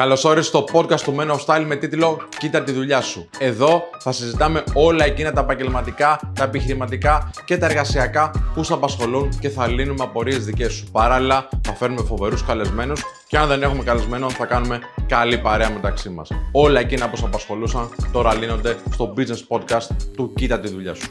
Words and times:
Καλώ 0.00 0.22
όρισε 0.24 0.48
στο 0.48 0.64
podcast 0.72 1.00
του 1.00 1.16
Men 1.18 1.30
of 1.30 1.44
Style 1.46 1.64
με 1.66 1.76
τίτλο 1.76 2.28
Κοίτα 2.38 2.62
τη 2.62 2.72
δουλειά 2.72 3.00
σου. 3.00 3.28
Εδώ 3.38 3.82
θα 3.98 4.12
συζητάμε 4.12 4.64
όλα 4.74 5.04
εκείνα 5.04 5.32
τα 5.32 5.40
επαγγελματικά, 5.40 6.32
τα 6.34 6.44
επιχειρηματικά 6.44 7.30
και 7.44 7.56
τα 7.56 7.66
εργασιακά 7.66 8.30
που 8.54 8.62
σε 8.62 8.72
απασχολούν 8.72 9.28
και 9.40 9.48
θα 9.48 9.66
λύνουμε 9.66 10.04
απορίες 10.04 10.44
δικές 10.44 10.72
σου. 10.72 10.86
Παράλληλα, 10.92 11.48
θα 11.64 11.72
φέρνουμε 11.72 12.02
φοβερούς 12.02 12.44
καλεσμένους 12.44 13.02
και 13.28 13.38
αν 13.38 13.48
δεν 13.48 13.62
έχουμε 13.62 13.82
καλεσμένο, 13.82 14.30
θα 14.30 14.46
κάνουμε 14.46 14.80
καλή 15.06 15.38
παρέα 15.38 15.70
μεταξύ 15.70 16.08
μας. 16.08 16.30
Όλα 16.52 16.80
εκείνα 16.80 17.10
που 17.10 17.16
σε 17.16 17.24
απασχολούσαν 17.24 17.88
τώρα 18.12 18.34
λύνονται 18.34 18.76
στο 18.92 19.14
business 19.16 19.56
podcast 19.56 19.86
του 20.16 20.32
Κοίτα 20.34 20.60
τη 20.60 20.68
δουλειά 20.68 20.94
σου. 20.94 21.10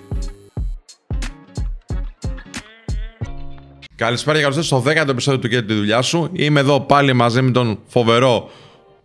Καλησπέρα 3.96 4.38
και 4.38 4.44
καλώς 4.44 4.58
ήρθατε 4.58 4.82
στο 4.82 5.04
10ο 5.04 5.10
επεισόδιο 5.10 5.40
του 5.40 5.48
Κοίτα 5.48 5.64
τη 5.64 5.74
δουλειά 5.74 6.02
σου. 6.02 6.30
Είμαι 6.34 6.60
εδώ 6.60 6.80
πάλι 6.80 7.14
μαζί 7.14 7.42
με 7.42 7.52
τον 7.52 7.80
φοβερό 7.88 8.50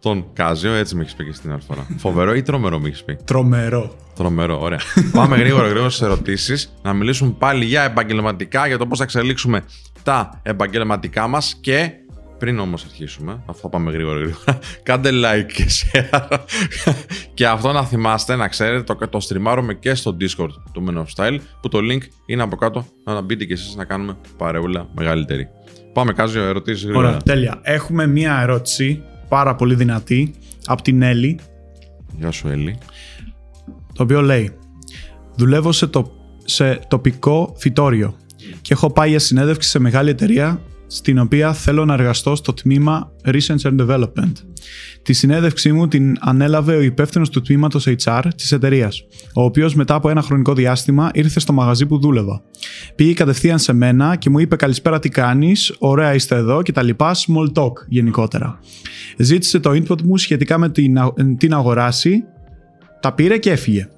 τον 0.00 0.32
Κάζιο, 0.32 0.72
έτσι 0.72 0.94
με 0.94 1.02
έχεις 1.02 1.14
πει 1.14 1.24
και 1.24 1.32
στην 1.32 1.52
άλλη 1.52 1.60
φορά. 1.66 1.86
Φοβερό 1.96 2.34
ή 2.34 2.42
τρομερό 2.42 2.78
με 2.78 2.88
έχεις 2.88 3.04
πει; 3.04 3.18
Τρομερό. 3.24 3.96
Τρομερό, 4.14 4.60
ωραία. 4.60 4.78
Πάμε 5.12 5.36
γρήγορα 5.36 5.66
γρήγορα 5.68 5.90
στις 5.90 6.02
ερωτήσεις. 6.02 6.74
Να 6.82 6.92
μιλήσουμε 6.92 7.34
πάλι 7.38 7.64
για 7.64 7.82
επαγγελματικά, 7.82 8.66
για 8.66 8.78
το 8.78 8.86
πώς 8.86 8.98
θα 8.98 9.04
εξελίξουμε 9.04 9.64
τα 10.02 10.40
επαγγελματικά 10.42 11.26
μας 11.26 11.56
και 11.60 11.92
πριν 12.38 12.58
όμως 12.58 12.84
αρχίσουμε, 12.84 13.42
αυτό 13.46 13.68
πάμε 13.68 13.90
γρήγορα 13.90 14.18
γρήγορα, 14.18 14.58
κάντε 14.82 15.10
like 15.12 15.52
και 15.52 15.66
share. 15.68 16.38
και 17.34 17.46
αυτό 17.46 17.72
να 17.72 17.84
θυμάστε, 17.84 18.36
να 18.36 18.48
ξέρετε, 18.48 18.94
το, 18.94 19.08
το 19.08 19.20
στριμάρουμε 19.20 19.74
και 19.74 19.94
στο 19.94 20.16
Discord 20.20 20.52
του 20.72 20.84
Men 20.88 20.96
of 20.98 21.04
Style, 21.16 21.38
που 21.60 21.68
το 21.68 21.78
link 21.78 22.02
είναι 22.26 22.42
από 22.42 22.56
κάτω, 22.56 22.86
να 23.04 23.20
μπείτε 23.20 23.44
και 23.44 23.52
εσείς 23.52 23.74
να 23.74 23.84
κάνουμε 23.84 24.16
παρεούλα 24.36 24.88
μεγαλύτερη. 24.94 25.48
Πάμε, 25.92 26.12
Κάζιο, 26.12 26.42
ερωτήσεις 26.42 26.84
γρήγορα. 26.84 27.08
Ωραία, 27.08 27.20
τέλεια. 27.20 27.58
Έχουμε 27.62 28.06
μία 28.06 28.40
ερώτηση 28.40 29.02
πάρα 29.28 29.54
πολύ 29.54 29.74
δυνατή 29.74 30.34
από 30.66 30.82
την 30.82 31.02
Έλλη. 31.02 31.38
Γεια 32.18 32.30
σου, 32.30 32.48
Έλλη. 32.48 32.78
Το 33.94 34.02
οποίο 34.02 34.20
λέει 34.20 34.52
Δουλεύω 35.38 35.72
σε, 35.72 35.86
το, 35.86 36.10
σε 36.44 36.74
τοπικό 36.88 37.54
φυτόριο 37.56 38.16
και 38.60 38.72
έχω 38.72 38.90
πάει 38.90 39.10
για 39.10 39.18
συνέντευξη 39.18 39.68
σε 39.68 39.78
μεγάλη 39.78 40.10
εταιρεία 40.10 40.60
στην 40.90 41.18
οποία 41.18 41.52
θέλω 41.52 41.84
να 41.84 41.94
εργαστώ 41.94 42.36
στο 42.36 42.54
τμήμα 42.54 43.12
Research 43.24 43.62
and 43.62 43.80
Development. 43.80 44.32
Τη 45.02 45.12
συνέντευξή 45.12 45.72
μου 45.72 45.88
την 45.88 46.16
ανέλαβε 46.20 46.74
ο 46.74 46.80
υπεύθυνος 46.80 47.30
του 47.30 47.40
τμήματος 47.40 47.88
HR 47.88 48.22
της 48.36 48.52
εταιρείας, 48.52 49.06
ο 49.34 49.42
οποίος 49.42 49.74
μετά 49.74 49.94
από 49.94 50.08
ένα 50.10 50.22
χρονικό 50.22 50.54
διάστημα 50.54 51.10
ήρθε 51.14 51.40
στο 51.40 51.52
μαγαζί 51.52 51.86
που 51.86 51.98
δούλευα. 51.98 52.42
Πήγε 52.94 53.14
κατευθείαν 53.14 53.58
σε 53.58 53.72
μένα 53.72 54.16
και 54.16 54.30
μου 54.30 54.38
είπε 54.38 54.56
Καλησπέρα, 54.56 54.98
τι 54.98 55.08
κάνεις, 55.08 55.74
ωραία 55.78 56.14
είστε 56.14 56.36
εδώ 56.36 56.62
και 56.62 56.72
τα 56.72 56.82
λοιπά, 56.82 57.14
small 57.14 57.62
talk 57.62 57.72
γενικότερα. 57.88 58.60
Ζήτησε 59.16 59.58
το 59.58 59.70
input 59.70 60.02
μου 60.02 60.16
σχετικά 60.16 60.58
με 60.58 60.68
την, 60.68 60.98
την 61.38 61.54
αγοράση 61.54 62.24
τα 63.00 63.12
πήρε 63.12 63.38
και 63.38 63.50
έφυγε. 63.50 63.88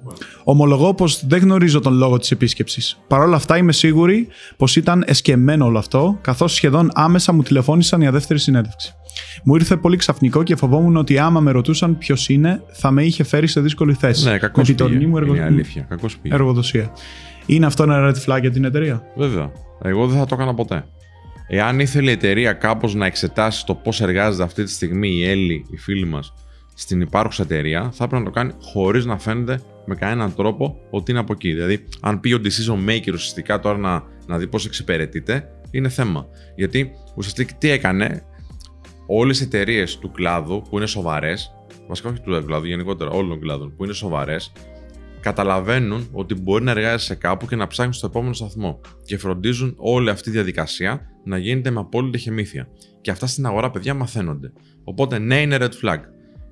Ομολογώ 0.43 0.93
πως 0.93 1.25
δεν 1.27 1.39
γνωρίζω 1.39 1.79
τον 1.79 1.93
λόγο 1.93 2.17
της 2.17 2.31
επίσκεψης. 2.31 2.99
Παρ' 3.07 3.21
όλα 3.21 3.35
αυτά 3.35 3.57
είμαι 3.57 3.71
σίγουρη 3.71 4.27
πως 4.57 4.75
ήταν 4.75 5.03
εσκεμμένο 5.07 5.65
όλο 5.65 5.77
αυτό, 5.77 6.17
καθώς 6.21 6.53
σχεδόν 6.53 6.89
άμεσα 6.93 7.33
μου 7.33 7.43
τηλεφώνησαν 7.43 8.01
για 8.01 8.11
δεύτερη 8.11 8.39
συνέντευξη. 8.39 8.93
Μου 9.43 9.55
ήρθε 9.55 9.77
πολύ 9.77 9.97
ξαφνικό 9.97 10.43
και 10.43 10.55
φοβόμουν 10.55 10.95
ότι 10.95 11.17
άμα 11.17 11.39
με 11.39 11.51
ρωτούσαν 11.51 11.97
ποιος 11.97 12.29
είναι, 12.29 12.63
θα 12.71 12.91
με 12.91 13.03
είχε 13.03 13.23
φέρει 13.23 13.47
σε 13.47 13.61
δύσκολη 13.61 13.93
θέση. 13.93 14.29
Ναι, 14.29 14.37
κακό 14.37 14.61
με 14.67 14.73
την 14.73 15.09
μου 15.09 15.17
εργο... 15.17 15.35
Είναι 15.35 15.43
αλήθεια. 15.43 15.85
Κακός 15.89 16.17
πήγε. 16.17 16.35
εργοδοσία. 16.35 16.91
Είναι 17.45 17.65
αυτό 17.65 17.83
ένα 17.83 18.09
red 18.09 18.15
flag 18.25 18.41
για 18.41 18.51
την 18.51 18.63
εταιρεία; 18.63 19.03
Βέβαια. 19.15 19.51
Εγώ 19.83 20.07
δεν 20.07 20.17
θα 20.17 20.25
το 20.25 20.35
έκανα 20.35 20.53
ποτέ. 20.53 20.85
Εάν 21.47 21.79
ήθελε 21.79 22.09
η 22.09 22.13
εταιρεία 22.13 22.53
κάπως 22.53 22.95
να 22.95 23.05
εξετάσει 23.05 23.65
το 23.65 23.75
πώς 23.75 24.01
εργάζεται 24.01 24.43
αυτή 24.43 24.63
τη 24.63 24.71
στιγμή 24.71 25.09
η 25.09 25.29
Έλλη, 25.29 25.65
η 25.71 25.77
φίλη 25.77 26.05
μας, 26.05 26.33
στην 26.81 27.01
υπάρχουσα 27.01 27.43
εταιρεία, 27.43 27.81
θα 27.81 28.03
έπρεπε 28.03 28.23
να 28.23 28.23
το 28.23 28.31
κάνει 28.31 28.53
χωρίς 28.61 29.05
να 29.05 29.17
φαίνεται 29.17 29.61
με 29.85 29.95
κανέναν 29.95 30.35
τρόπο 30.35 30.77
ότι 30.89 31.11
είναι 31.11 31.19
από 31.19 31.33
εκεί. 31.33 31.53
Δηλαδή, 31.53 31.85
αν 32.01 32.19
πει 32.19 32.33
ο 32.33 32.41
decision 32.43 32.89
maker 32.89 33.13
ουσιαστικά 33.13 33.59
τώρα 33.59 33.77
να, 33.77 34.03
να 34.27 34.37
δει 34.37 34.47
πώς 34.47 34.65
εξυπηρετείται, 34.65 35.51
είναι 35.71 35.89
θέμα. 35.89 36.27
Γιατί 36.55 36.91
ουσιαστικά 37.15 37.53
τι 37.57 37.69
έκανε, 37.69 38.23
όλες 39.07 39.39
οι 39.39 39.43
εταιρείες 39.43 39.97
του 39.97 40.11
κλάδου 40.11 40.61
που 40.69 40.77
είναι 40.77 40.85
σοβαρές, 40.85 41.55
βασικά 41.87 42.09
όχι 42.09 42.19
του 42.21 42.43
κλάδου, 42.45 42.65
γενικότερα 42.65 43.09
όλων 43.09 43.29
των 43.29 43.39
κλάδων 43.39 43.75
που 43.75 43.83
είναι 43.83 43.93
σοβαρές, 43.93 44.51
καταλαβαίνουν 45.19 46.07
ότι 46.11 46.35
μπορεί 46.35 46.63
να 46.63 46.71
εργάζεσαι 46.71 47.15
κάπου 47.15 47.45
και 47.47 47.55
να 47.55 47.67
ψάχνεις 47.67 47.95
στο 47.95 48.07
επόμενο 48.07 48.33
σταθμό. 48.33 48.79
Και 49.05 49.17
φροντίζουν 49.17 49.73
όλη 49.77 50.09
αυτή 50.09 50.29
η 50.29 50.31
διαδικασία 50.31 51.01
να 51.23 51.37
γίνεται 51.37 51.71
με 51.71 51.79
απόλυτη 51.79 52.17
χεμήθεια. 52.17 52.67
Και 53.01 53.11
αυτά 53.11 53.27
στην 53.27 53.45
αγορά, 53.45 53.71
παιδιά, 53.71 53.93
μαθαίνονται. 53.93 54.51
Οπότε, 54.83 55.19
ναι, 55.19 55.41
είναι 55.41 55.57
red 55.59 55.71
flag. 55.83 55.99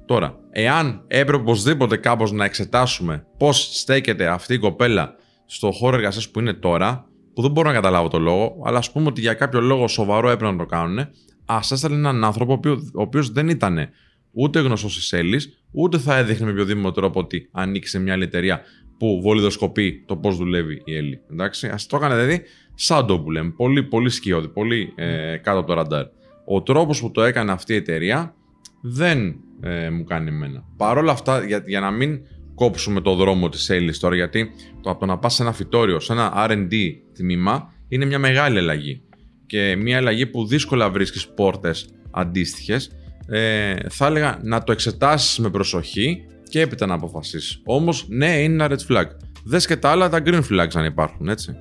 Τώρα, 0.09 0.40
εάν 0.52 1.03
έπρεπε 1.08 1.42
οπωσδήποτε 1.42 1.97
κάπως 1.97 2.31
να 2.31 2.46
εξετάσουμε 2.46 3.25
πώς 3.38 3.80
στέκεται 3.80 4.28
αυτή 4.28 4.53
η 4.53 4.58
κοπέλα 4.58 5.16
στο 5.46 5.72
χώρο 5.72 5.96
εργασίας 5.96 6.30
που 6.30 6.40
είναι 6.40 6.53
τώρα, 6.53 7.06
που 7.34 7.42
δεν 7.42 7.52
μπορώ 7.52 7.68
να 7.68 7.74
καταλάβω 7.74 8.08
το 8.08 8.19
λόγο, 8.19 8.62
αλλά 8.66 8.78
ας 8.78 8.92
πούμε 8.92 9.08
ότι 9.08 9.22
για 9.22 9.34
κάποιο 9.34 9.62
λόγο 9.62 9.88
σοβαρό 9.88 10.30
έπρεπε 10.30 10.52
να 10.52 10.58
το 10.58 10.66
κάνουν, 10.66 11.08
ας 11.46 11.72
έστειλε 11.72 11.96
έναν 11.96 12.24
άνθρωπο 12.24 12.59
ο 12.94 13.02
οποίος 13.02 13.31
δεν 13.31 13.50
ήταν 13.50 13.90
ούτε 14.31 14.59
γνωστός 14.59 14.96
της 14.96 15.14
Έλλης, 15.14 15.64
ούτε 15.72 15.98
θα 15.98 16.18
έδειχνε 16.18 16.46
με 16.46 16.52
οποιοδήποτε 16.52 17.02
τρόπο 17.02 17.19
ότι 17.19 17.50
ανοίξει 17.52 18.00
μια 18.00 18.14
άλλη 18.14 18.24
εταιρεία 18.24 18.62
που 18.98 19.22
βολιδοσκοπεί 19.22 20.03
το 20.08 20.18
πώς 20.18 20.38
δουλεύει 20.38 20.81
η 20.86 20.96
Έλλη. 20.96 21.22
Εντάξει, 21.31 21.68
ας 21.68 21.86
το 21.86 21.96
έκανε 21.96 22.16
δηλαδή 22.16 22.42
σαν 22.74 23.06
το 23.06 23.19
που 23.19 23.31
λέμε. 23.31 23.50
Πολύ, 23.50 23.84
πολύ 23.84 24.09
σκιώδη, 24.09 24.48
πολύ 24.48 24.94
ε, 24.96 25.38
κάτω 25.38 25.58
από 25.58 25.68
το 25.68 25.74
ραντάρ. 25.74 26.06
Ο 26.46 26.62
τρόπος 26.62 27.02
που 27.02 27.12
το 27.12 27.24
έκανε 27.24 27.52
αυτή 27.52 27.74
η 27.74 27.75
εταιρεία 27.75 28.34
δεν 28.81 29.35
ε, 29.62 29.90
μου 29.90 30.03
κάνει 30.03 30.29
εμένα. 30.29 30.63
Παρ' 30.78 30.97
όλα 30.97 31.12
αυτά, 31.12 31.45
για, 31.45 31.63
για 31.66 31.79
να 31.79 31.91
μην 31.91 32.19
κόψουμε 32.56 33.01
το 33.01 33.16
δρόμο 33.16 33.50
της 33.50 33.72
sales 33.72 33.95
τώρα, 34.00 34.16
γιατί 34.16 34.51
το 34.81 34.90
από 34.90 35.00
το 35.00 35.06
να 35.06 35.17
πας 35.17 35.34
σε 35.34 35.41
ένα 35.41 35.51
φυτόριο, 35.51 36.00
σε 36.00 36.13
ένα 36.13 36.34
R&D 36.50 36.73
τμήμα, 37.13 37.73
είναι 37.88 38.06
μια 38.06 38.19
μεγάλη 38.19 38.57
αλλαγή. 38.57 39.01
Και 39.45 39.75
μια 39.75 39.97
αλλαγή 39.97 40.25
που 40.25 40.45
δύσκολα 40.45 40.89
βρίσκεις 40.89 41.28
πόρτες 41.28 41.89
αντίστοιχες, 42.12 42.91
ε, 43.28 43.75
θα 43.89 44.06
έλεγα 44.06 44.39
να 44.44 44.63
το 44.63 44.72
εξετάσεις 44.72 45.39
με 45.39 45.50
προσοχή 45.50 46.25
και 46.50 46.62
έπειτα 46.62 46.85
να 46.85 46.94
αποφασίσεις. 46.94 47.62
Όμως, 47.66 48.06
ναι, 48.07 48.41
είναι 48.41 48.63
ένα 48.63 48.75
red 48.75 48.94
flag. 48.94 49.06
Δες 49.44 49.68
και 49.68 49.75
τα 49.75 49.89
άλλα 49.89 50.09
τα 50.09 50.22
green 50.25 50.41
flags 50.51 50.72
αν 50.73 50.85
υπάρχουν, 50.85 51.29
έτσι. 51.29 51.56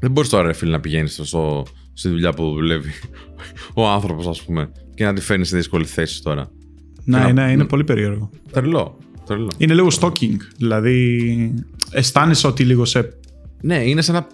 Δεν 0.00 0.10
μπορείς 0.10 0.30
τώρα, 0.30 0.46
ρε 0.46 0.52
φίλε, 0.52 0.70
να 0.70 0.80
πηγαίνεις 0.80 1.20
στο, 1.22 1.66
στη 1.92 2.08
δουλειά 2.08 2.32
που 2.32 2.52
δουλεύει 2.52 2.92
ο 3.74 3.88
άνθρωπος, 3.88 4.26
ας 4.26 4.42
πούμε, 4.42 4.72
και 4.94 5.04
να 5.04 5.12
τη 5.12 5.20
φέρνεις 5.20 5.48
σε 5.48 5.56
δύσκολη 5.56 5.84
θέση 5.84 6.22
τώρα. 6.22 6.50
Ναι, 7.04 7.32
ναι, 7.32 7.50
είναι 7.50 7.64
πολύ 7.64 7.84
περίεργο. 7.84 8.30
Τρελό. 8.50 8.98
Τρελό. 9.26 9.50
Είναι 9.56 9.74
λίγο 9.74 9.88
stalking. 10.00 10.36
Δηλαδή, 10.56 11.54
αισθάνεσαι 11.90 12.46
ότι 12.46 12.64
λίγο 12.64 12.84
σε. 12.84 13.18
Ναι, 13.62 13.76
είναι 13.76 14.02
σαν 14.02 14.14
να 14.14 14.26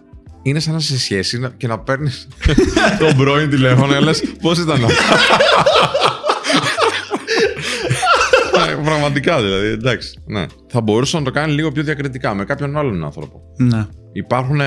είναι 0.42 0.60
σαν 0.60 0.72
να 0.72 0.80
σε 0.80 0.98
σχέση 0.98 1.50
και 1.56 1.66
να 1.66 1.78
παίρνεις 1.78 2.28
τον 3.00 3.16
πρώην 3.16 3.50
τηλέφωνο 3.50 3.92
και 3.92 3.98
λες 3.98 4.22
πώς 4.40 4.58
ήταν 4.58 4.84
αυτό; 4.84 5.02
Ναι, 8.58 8.84
πραγματικά 8.84 9.40
δηλαδή, 9.42 9.66
εντάξει. 9.66 10.18
Ναι. 10.26 10.46
Θα 10.68 10.80
μπορούσε 10.80 11.18
να 11.18 11.24
το 11.24 11.30
κάνει 11.30 11.52
λίγο 11.52 11.72
πιο 11.72 11.82
διακριτικά 11.82 12.34
με 12.34 12.44
κάποιον 12.44 12.76
άλλον 12.76 13.04
άνθρωπο. 13.04 13.40
Ναι. 13.56 13.86
Υπάρχουν 14.12 14.60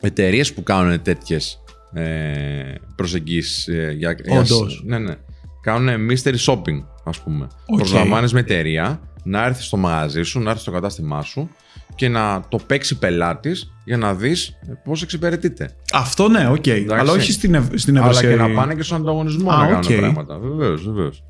εταιρείες 0.00 0.52
που 0.52 0.62
κάνουν 0.62 1.02
τέτοιες 1.02 1.62
ε, 1.92 2.74
προσεγγίσεις 2.96 3.68
ε, 3.68 3.94
για, 3.98 4.16
Όντως. 4.28 4.82
ναι, 4.86 4.98
ναι. 4.98 5.14
Κάνουν 5.62 6.10
mystery 6.10 6.36
shopping, 6.46 6.84
ας 7.04 7.20
πούμε. 7.20 7.46
Okay. 7.46 7.76
Προσλαμβάνεις 7.76 8.32
με 8.32 8.40
εταιρεία 8.40 9.00
να 9.22 9.44
έρθεις 9.44 9.64
στο 9.66 9.76
μαγαζί 9.76 10.22
σου, 10.22 10.40
να 10.40 10.48
έρθεις 10.48 10.62
στο 10.62 10.70
κατάστημά 10.70 11.22
σου 11.22 11.50
και 11.94 12.08
να 12.08 12.42
το 12.48 12.58
παίξει 12.66 12.98
πελάτης 12.98 13.72
για 13.84 13.96
να 13.96 14.14
δεις 14.14 14.58
πώς 14.84 15.02
εξυπηρετείται. 15.02 15.76
Αυτό 15.92 16.28
ναι, 16.28 16.48
OK. 16.48 16.62
Okay. 16.64 16.86
Αλλά 16.90 17.12
όχι 17.12 17.32
στην, 17.32 17.54
ευ- 17.54 17.78
στην 17.78 17.98
Αλλά 17.98 18.20
και 18.20 18.34
να 18.34 18.50
πάνε 18.50 18.74
και 18.74 18.82
στον 18.82 19.00
ανταγωνισμό 19.00 19.50
να 19.50 19.66
κάνουν 19.66 19.82
okay. 19.84 19.98
πράγματα. 19.98 20.38
Βεβαίως, 20.38 20.84
βεβαίως. 20.84 21.24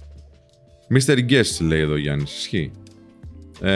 Mystery 0.95 1.31
guest 1.31 1.67
λέει 1.67 1.81
εδώ 1.81 1.97
Γιάννης. 1.97 2.37
Ισχύει. 2.39 2.71
Ε, 3.61 3.73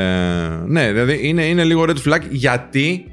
ναι, 0.67 0.93
δηλαδή 0.93 1.19
είναι, 1.23 1.45
είναι 1.45 1.65
λίγο 1.65 1.85
red 1.89 2.09
flag 2.09 2.21
γιατί 2.31 3.05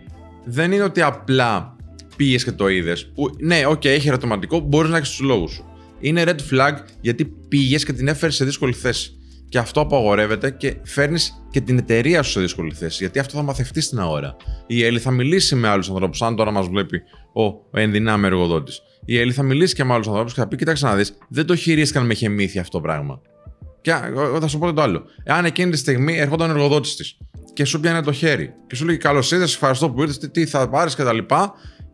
δεν 0.46 0.72
είναι 0.72 0.84
ότι 0.84 1.02
απλά 1.02 1.76
πήγε 2.18 2.38
και 2.38 2.52
το 2.52 2.68
είδες. 2.68 3.12
Ναι, 3.40 3.66
OK, 3.66 3.82
okay, 3.82 3.86
έχει 3.86 4.08
ερωτηματικό, 4.08 4.60
μπορείς 4.60 4.92
να 4.92 4.98
έχεις 4.98 5.10
τους 5.10 5.20
λόγους 5.20 5.52
σου. 5.52 5.66
Είναι 6.00 6.24
red 6.26 6.54
flag 6.54 6.74
γιατί 7.02 7.26
πήγες 7.26 7.86
και 7.86 7.94
την 7.94 8.08
έφερες 8.08 8.36
σε 8.36 8.46
δύσκολη 8.46 8.74
θέση. 8.74 9.12
Και 9.50 9.58
αυτό 9.58 9.82
απαγορεύεται 9.82 10.52
και 10.52 10.76
φέρνεις 10.84 11.44
και 11.52 11.62
την 11.62 11.78
εταιρεία 11.78 12.22
σου 12.22 12.32
σε 12.32 12.40
δύσκολη 12.40 12.74
θέση. 12.74 12.98
Γιατί 13.00 13.20
αυτό 13.20 13.38
θα 13.38 13.44
μαθευτεί 13.44 13.82
στην 13.82 14.00
αγορά. 14.00 14.36
Η 14.68 14.84
Έλλη 14.84 15.00
θα 15.00 15.12
μιλήσει 15.12 15.56
με 15.56 15.68
άλλους 15.68 15.90
ανθρώπους, 15.90 16.22
αν 16.22 16.36
τώρα 16.36 16.52
μας 16.52 16.68
βλέπει 16.68 17.02
ο 17.34 17.80
ενδυνάμει 17.80 18.26
εργοδότης. 18.26 18.82
Η 19.06 19.20
Έλλη 19.20 19.32
θα 19.32 19.44
μιλήσει 19.44 19.76
και 19.76 19.84
με 19.84 19.94
άλλους 19.94 20.08
ανθρώπους 20.08 20.34
και 20.34 20.40
θα 20.40 20.48
πει: 20.48 20.56
Κοίταξε 20.56 20.86
να 20.86 20.96
δεις, 20.96 21.18
δεν 21.30 21.46
το 21.46 21.56
χειρίστηκαν 21.56 22.06
με 22.06 22.14
χεμήθεια 22.14 22.62
αυτό 22.62 22.78
το 22.78 22.84
πράγμα. 22.84 23.22
Και 23.82 23.92
θα 24.40 24.48
σου 24.48 24.60
πω 24.60 24.74
το 24.74 24.82
άλλο. 24.82 25.04
Εάν 25.24 25.46
εκείνη 25.46 25.72
τη 25.72 25.78
στιγμή 25.78 26.18
ερχόταν 26.18 26.50
ο 26.50 26.54
εργοδότης 26.54 26.96
της 26.96 27.18
και 27.54 27.66
σου 27.66 27.80
πιάνε 27.80 28.02
το 28.02 28.12
χέρι 28.12 28.54
και 28.68 28.76
σου 28.76 28.86
λέει: 28.86 28.98
Καλώς 28.98 29.32
ήρθες, 29.32 29.54
ευχαριστώ 29.54 29.90
που 29.90 30.02
ήρθες, 30.02 30.30
τι 30.32 30.46
θα 30.46 30.70
πάρεις 30.70 30.96
κτλ 30.96 31.18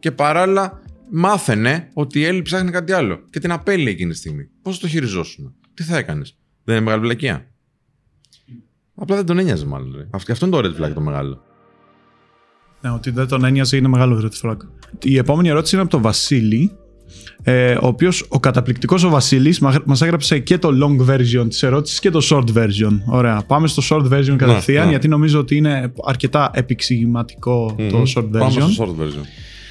και 0.04 0.12
παράλληλα 0.12 0.82
μάθαινε 1.12 1.90
ότι 1.94 2.20
η 2.20 2.26
Έλλη 2.26 2.42
ψάχνει 2.42 2.72
κάτι 2.72 2.92
άλλο 2.92 3.20
και 3.30 3.40
την 3.40 3.52
απέλει 3.52 3.90
εκείνη 3.90 4.12
τη 4.12 4.18
στιγμή. 4.18 4.50
Πώς 4.62 4.80
το 4.80 4.88
χειριζόσουν. 4.88 5.56
τι 5.74 5.84
θα 5.84 5.98
έκανες; 5.98 6.38
Δεν 6.64 6.76
είναι 6.76 6.86
μεγάλη 6.86 7.02
βλακεία; 7.02 7.48
Απλά 8.96 9.16
δεν 9.16 9.26
τον 9.26 9.40
ένοιαζε 9.40 9.66
μάλλον. 9.66 9.94
Ρε. 9.98 10.08
Αυτό 10.12 10.46
είναι 10.46 10.62
το 10.62 10.68
red 10.68 10.84
flag 10.84 10.94
το 10.94 11.02
μεγάλο. 11.02 11.42
Ναι, 12.82 12.90
ότι 12.90 13.10
δεν 13.10 13.28
τον 13.28 13.46
ένοιαζε 13.46 13.78
είναι 13.78 13.88
μεγάλο 13.88 14.30
red 14.30 14.50
flag. 14.50 14.58
Η 15.04 15.18
επόμενη 15.18 15.50
ερώτηση 15.50 15.76
είναι 15.76 15.84
από 15.84 15.92
τον 15.94 16.02
Βασίλη, 16.02 16.72
ε, 17.44 17.74
ο 17.74 17.88
οποίος 17.88 18.26
ο 18.30 18.40
καταπληκτικός 18.40 19.04
ο 19.04 19.10
Βασίλης 19.10 19.60
μα 19.60 19.98
έγραψε 20.02 20.40
και 20.40 20.58
το 20.58 20.70
long 20.84 21.10
version 21.10 21.46
της 21.50 21.64
ερώτησης 21.64 22.00
και 22.00 22.10
το 22.10 22.20
short 22.30 22.58
version. 22.58 23.00
Ωραία. 23.06 23.44
Πάμε 23.48 23.68
στο 23.68 23.82
short 23.90 24.14
version 24.14 24.36
κατευθείαν, 24.36 24.80
ναι, 24.80 24.84
ναι. 24.84 24.90
γιατί 24.90 25.08
νομίζω 25.08 25.40
ότι 25.40 25.56
είναι 25.56 25.94
αρκετά 26.04 26.52
επεξηγηματικό 26.54 27.76
mm-hmm. 27.78 27.90
το 27.92 28.04
short 28.16 28.26
version. 28.26 28.40
Πάμε 28.40 28.52
στο 28.52 28.70
short 28.78 29.02
version. 29.02 29.26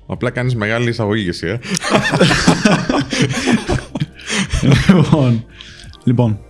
Απλά 0.07 0.31
κάνεις 0.31 0.55
μεγάλη 0.55 0.89
εισαγωγή 0.89 1.29
εσύ, 1.29 1.47
ε. 1.47 1.59
λοιπόν, 4.95 5.45
λοιπόν, 6.05 6.41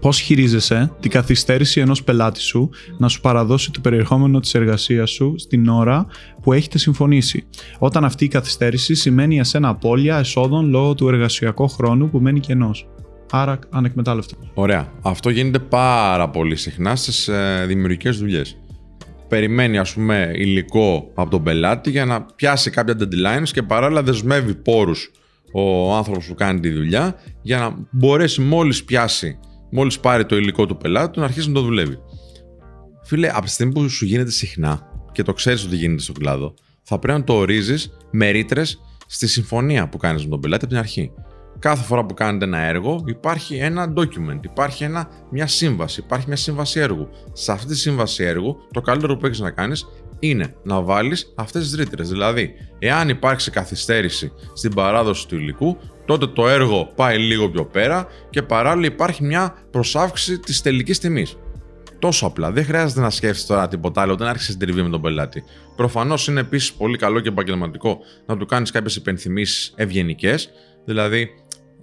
Πώς 0.00 0.20
χειρίζεσαι 0.20 0.92
την 1.00 1.10
καθυστέρηση 1.10 1.80
ενός 1.80 2.04
πελάτη 2.04 2.40
σου 2.40 2.70
να 2.98 3.08
σου 3.08 3.20
παραδώσει 3.20 3.70
το 3.70 3.80
περιεχόμενο 3.80 4.40
της 4.40 4.54
εργασίας 4.54 5.10
σου 5.10 5.34
στην 5.38 5.68
ώρα 5.68 6.06
που 6.42 6.52
έχετε 6.52 6.78
συμφωνήσει, 6.78 7.46
όταν 7.78 8.04
αυτή 8.04 8.24
η 8.24 8.28
καθυστέρηση 8.28 8.94
σημαίνει 8.94 9.34
για 9.34 9.44
σένα 9.44 9.68
απώλεια 9.68 10.18
εσόδων 10.18 10.68
λόγω 10.68 10.94
του 10.94 11.08
εργασιακού 11.08 11.68
χρόνου 11.68 12.10
που 12.10 12.18
μένει 12.18 12.40
κενός. 12.40 12.88
Άρα 13.30 13.58
ανεκμετάλλευτο. 13.70 14.36
Ωραία. 14.54 14.92
Αυτό 15.02 15.30
γίνεται 15.30 15.58
πάρα 15.58 16.28
πολύ 16.28 16.56
συχνά 16.56 16.96
στις 16.96 17.28
ε, 17.28 17.64
δημιουργικές 17.66 18.18
δουλειές. 18.18 18.56
Περιμένει, 19.28 19.78
ας 19.78 19.92
πούμε, 19.92 20.30
υλικό 20.34 21.10
από 21.14 21.30
τον 21.30 21.42
πελάτη 21.42 21.90
για 21.90 22.04
να 22.04 22.22
πιάσει 22.22 22.70
κάποια 22.70 22.96
deadlines 22.98 23.48
και 23.52 23.62
παράλληλα 23.62 24.02
δεσμεύει 24.02 24.54
πόρους 24.54 25.10
ο 25.52 25.94
άνθρωπος 25.94 26.26
που 26.26 26.34
κάνει 26.34 26.60
τη 26.60 26.70
δουλειά 26.70 27.14
για 27.42 27.58
να 27.58 27.88
μπορέσει 27.90 28.40
μόλις 28.40 28.84
πιάσει 28.84 29.38
μόλις 29.70 30.00
πάρει 30.00 30.26
το 30.26 30.36
υλικό 30.36 30.66
του 30.66 30.76
πελάτη, 30.76 31.18
να 31.18 31.24
αρχίσει 31.24 31.48
να 31.48 31.54
το 31.54 31.60
δουλεύει. 31.60 31.98
Φίλε, 33.04 33.28
από 33.28 33.44
τη 33.44 33.50
στιγμή 33.50 33.72
που 33.72 33.88
σου 33.88 34.04
γίνεται 34.04 34.30
συχνά 34.30 34.92
και 35.12 35.22
το 35.22 35.32
ξέρεις 35.32 35.64
ότι 35.64 35.76
γίνεται 35.76 36.02
στον 36.02 36.14
κλάδο, 36.14 36.54
θα 36.82 36.98
πρέπει 36.98 37.18
να 37.18 37.24
το 37.24 37.32
ορίζεις 37.32 37.96
με 38.10 38.30
ρήτρες 38.30 38.80
στη 39.06 39.26
συμφωνία 39.26 39.88
που 39.88 39.96
κάνεις 39.96 40.24
με 40.24 40.28
τον 40.28 40.40
πελάτη 40.40 40.64
από 40.64 40.72
την 40.72 40.82
αρχή. 40.82 41.12
Κάθε 41.58 41.84
φορά 41.84 42.04
που 42.04 42.14
κάνετε 42.14 42.44
ένα 42.44 42.58
έργο, 42.58 43.04
υπάρχει 43.06 43.56
ένα 43.56 43.92
document, 43.96 44.40
υπάρχει 44.40 44.84
ένα, 44.84 45.08
μια 45.30 45.46
σύμβαση, 45.46 46.00
υπάρχει 46.00 46.26
μια 46.26 46.36
σύμβαση 46.36 46.80
έργου. 46.80 47.08
Σε 47.32 47.52
αυτή 47.52 47.66
τη 47.66 47.76
σύμβαση 47.76 48.24
έργου, 48.24 48.56
το 48.72 48.80
καλύτερο 48.80 49.16
που 49.16 49.26
έχεις 49.26 49.38
να 49.38 49.50
κάνεις 49.50 49.86
είναι 50.18 50.54
να 50.62 50.82
βάλεις 50.82 51.32
αυτές 51.36 51.62
τις 51.62 51.74
ρήτρες. 51.74 52.08
Δηλαδή, 52.08 52.52
εάν 52.78 53.08
υπάρξει 53.08 53.50
καθυστέρηση 53.50 54.32
στην 54.52 54.74
παράδοση 54.74 55.28
του 55.28 55.36
υλικού, 55.36 55.76
τότε 56.04 56.26
το 56.26 56.48
έργο 56.48 56.92
πάει 56.94 57.18
λίγο 57.18 57.50
πιο 57.50 57.64
πέρα 57.64 58.06
και 58.30 58.42
παράλληλα 58.42 58.86
υπάρχει 58.86 59.24
μια 59.24 59.54
προσάυξη 59.70 60.38
της 60.38 60.60
τελικής 60.60 60.98
τιμής. 60.98 61.36
Τόσο 61.98 62.26
απλά. 62.26 62.52
Δεν 62.52 62.64
χρειάζεται 62.64 63.00
να 63.00 63.10
σκέφτεσαι 63.10 63.46
τώρα 63.46 63.68
τίποτα 63.68 64.00
άλλο, 64.00 64.16
δεν 64.16 64.26
άρχισες 64.26 64.56
την 64.56 64.82
με 64.82 64.88
τον 64.88 65.00
πελάτη. 65.00 65.44
Προφανώς 65.76 66.26
είναι 66.26 66.40
επίσης 66.40 66.72
πολύ 66.72 66.96
καλό 66.96 67.20
και 67.20 67.28
επαγγελματικό 67.28 67.98
να 68.26 68.36
του 68.36 68.46
κάνεις 68.46 68.70
κάποιες 68.70 68.96
υπενθυμίσεις 68.96 69.72
ευγενικές. 69.76 70.50
Δηλαδή, 70.84 71.30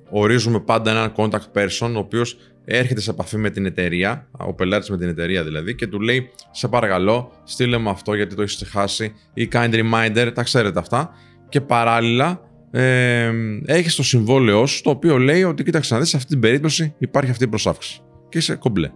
ορίζουμε 0.10 0.60
πάντα 0.60 0.92
έναν 0.92 1.14
contact 1.16 1.52
person, 1.54 1.92
ο 1.96 1.98
οποίος 1.98 2.38
έρχεται 2.66 3.02
σε 3.02 3.10
επαφή 3.10 3.38
με 3.38 3.50
την 3.50 3.66
εταιρεία, 3.66 4.28
ο 4.32 4.54
πελάτης 4.54 4.90
με 4.90 4.98
την 4.98 5.08
εταιρεία 5.08 5.44
δηλαδή, 5.44 5.76
και 5.76 5.88
του 5.88 6.00
λέει: 6.00 6.30
Σε 6.52 6.68
παρακαλώ, 6.68 7.32
στείλε 7.44 7.78
μου 7.78 7.90
αυτό 7.90 8.14
γιατί 8.14 8.36
το 8.36 8.42
έχεις 8.42 8.56
ξεχάσει, 8.56 9.14
ή 9.34 9.50
kind 9.52 9.74
reminder, 9.74 10.32
τα 10.34 10.44
ξέρετε 10.44 10.80
αυτά. 10.80 11.10
Και 11.50 11.62
παράλληλα, 11.62 12.42
ε, 12.72 13.32
έχεις 13.66 13.96
το 13.96 14.04
συμβόλαιό 14.04 14.66
σου 14.66 14.82
το 14.82 14.90
οποίο 14.90 15.18
λέει 15.18 15.44
ότι 15.44 15.64
κοίταξε 15.64 15.94
να 15.94 16.00
δεις, 16.00 16.10
σε 16.10 16.18
αυτή 16.18 16.30
την 16.30 16.40
περίπτωση 16.40 16.96
υπάρχει 16.98 17.32
αυτή 17.32 17.44
η 17.44 17.48
προσάυξη. 17.48 18.02
Και 18.30 18.38
είσαι 18.38 18.56
κομπλέ. 18.56 18.92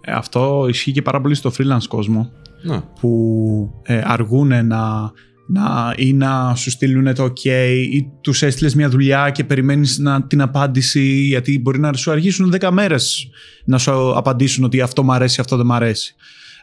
Ε, 0.00 0.12
αυτό 0.12 0.66
ισχύει 0.68 0.92
και 0.92 1.02
πάρα 1.02 1.20
πολύ 1.20 1.34
στο 1.34 1.50
freelance 1.58 1.86
κόσμο. 1.88 2.32
Ναι. 2.62 2.80
Που 3.00 3.80
ε, 3.82 4.02
αργούν 4.04 4.66
να, 4.66 5.12
να, 5.52 5.94
ή 5.96 6.12
να 6.12 6.54
σου 6.54 6.70
στείλουν 6.70 7.14
το 7.14 7.24
OK 7.24 7.44
ή 7.92 8.10
τους 8.20 8.42
έστειλες 8.42 8.74
μια 8.74 8.88
δουλειά 8.88 9.30
και 9.30 9.44
περιμένεις 9.44 10.00
την 10.26 10.40
απάντηση 10.40 11.02
γιατί 11.02 11.60
μπορεί 11.60 11.78
να 11.78 11.92
σου 11.92 12.10
αργήσουν 12.10 12.54
10 12.60 12.70
μέρες 12.72 13.28
να 13.64 13.78
σου 13.78 14.16
απαντήσουν 14.16 14.64
ότι 14.64 14.80
αυτό 14.80 15.02
μου 15.02 15.12
αρέσει, 15.12 15.40
αυτό 15.40 15.56
δεν 15.56 15.66
μου 15.66 15.74
αρέσει. 15.74 16.14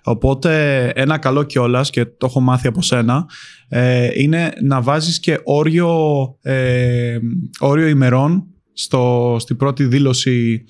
Οπότε 0.03 0.85
ένα 0.95 1.17
καλό 1.17 1.43
κιόλας 1.43 1.89
και 1.89 2.05
το 2.05 2.25
έχω 2.25 2.39
μάθει 2.39 2.67
από 2.67 2.81
σένα 2.81 3.25
ε, 3.67 4.09
είναι 4.13 4.53
να 4.61 4.81
βάζεις 4.81 5.19
και 5.19 5.39
όριο, 5.43 5.89
ε, 6.41 7.17
όριο 7.59 7.87
ημερών 7.87 8.47
στο, 8.73 9.35
στην 9.39 9.57
πρώτη 9.57 9.83
δήλωση 9.83 10.63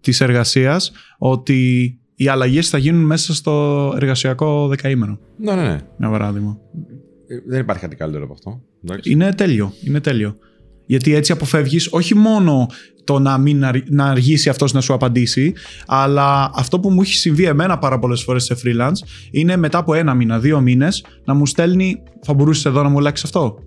της 0.00 0.20
εργασίας 0.20 0.92
ότι 1.18 1.90
οι 2.14 2.28
αλλαγές 2.28 2.68
θα 2.68 2.78
γίνουν 2.78 3.04
μέσα 3.04 3.34
στο 3.34 3.92
εργασιακό 3.96 4.68
δεκαήμερο. 4.68 5.18
Ναι, 5.38 5.54
ναι, 5.54 5.62
ναι. 5.62 5.78
Ένα 5.98 6.10
παράδειγμα. 6.10 6.58
Ε, 7.26 7.40
δεν 7.46 7.60
υπάρχει 7.60 7.82
κάτι 7.82 7.96
καλύτερο 7.96 8.24
από 8.24 8.32
αυτό. 8.32 8.62
Είναι 9.02 9.32
τέλειο. 9.32 9.72
Είναι 9.84 10.00
τέλειο. 10.00 10.36
Γιατί 10.86 11.14
έτσι 11.14 11.32
αποφεύγεις 11.32 11.88
όχι 11.90 12.14
μόνο 12.14 12.66
το 13.04 13.18
να, 13.18 13.38
μην, 13.38 13.64
να 13.88 14.04
αργήσει 14.04 14.48
αυτός 14.48 14.72
να 14.72 14.80
σου 14.80 14.92
απαντήσει, 14.92 15.52
αλλά 15.86 16.50
αυτό 16.54 16.80
που 16.80 16.90
μου 16.90 17.00
έχει 17.00 17.14
συμβεί 17.14 17.44
εμένα 17.44 17.78
πάρα 17.78 17.98
πολλές 17.98 18.22
φορές 18.22 18.44
σε 18.44 18.56
freelance 18.64 19.06
είναι 19.30 19.56
μετά 19.56 19.78
από 19.78 19.94
ένα 19.94 20.14
μήνα, 20.14 20.38
δύο 20.38 20.60
μήνες 20.60 21.04
να 21.24 21.34
μου 21.34 21.46
στέλνει 21.46 22.02
θα 22.22 22.34
μπορούσες 22.34 22.64
εδώ 22.64 22.82
να 22.82 22.88
μου 22.88 22.98
αλλάξεις 22.98 23.24
αυτό; 23.24 23.58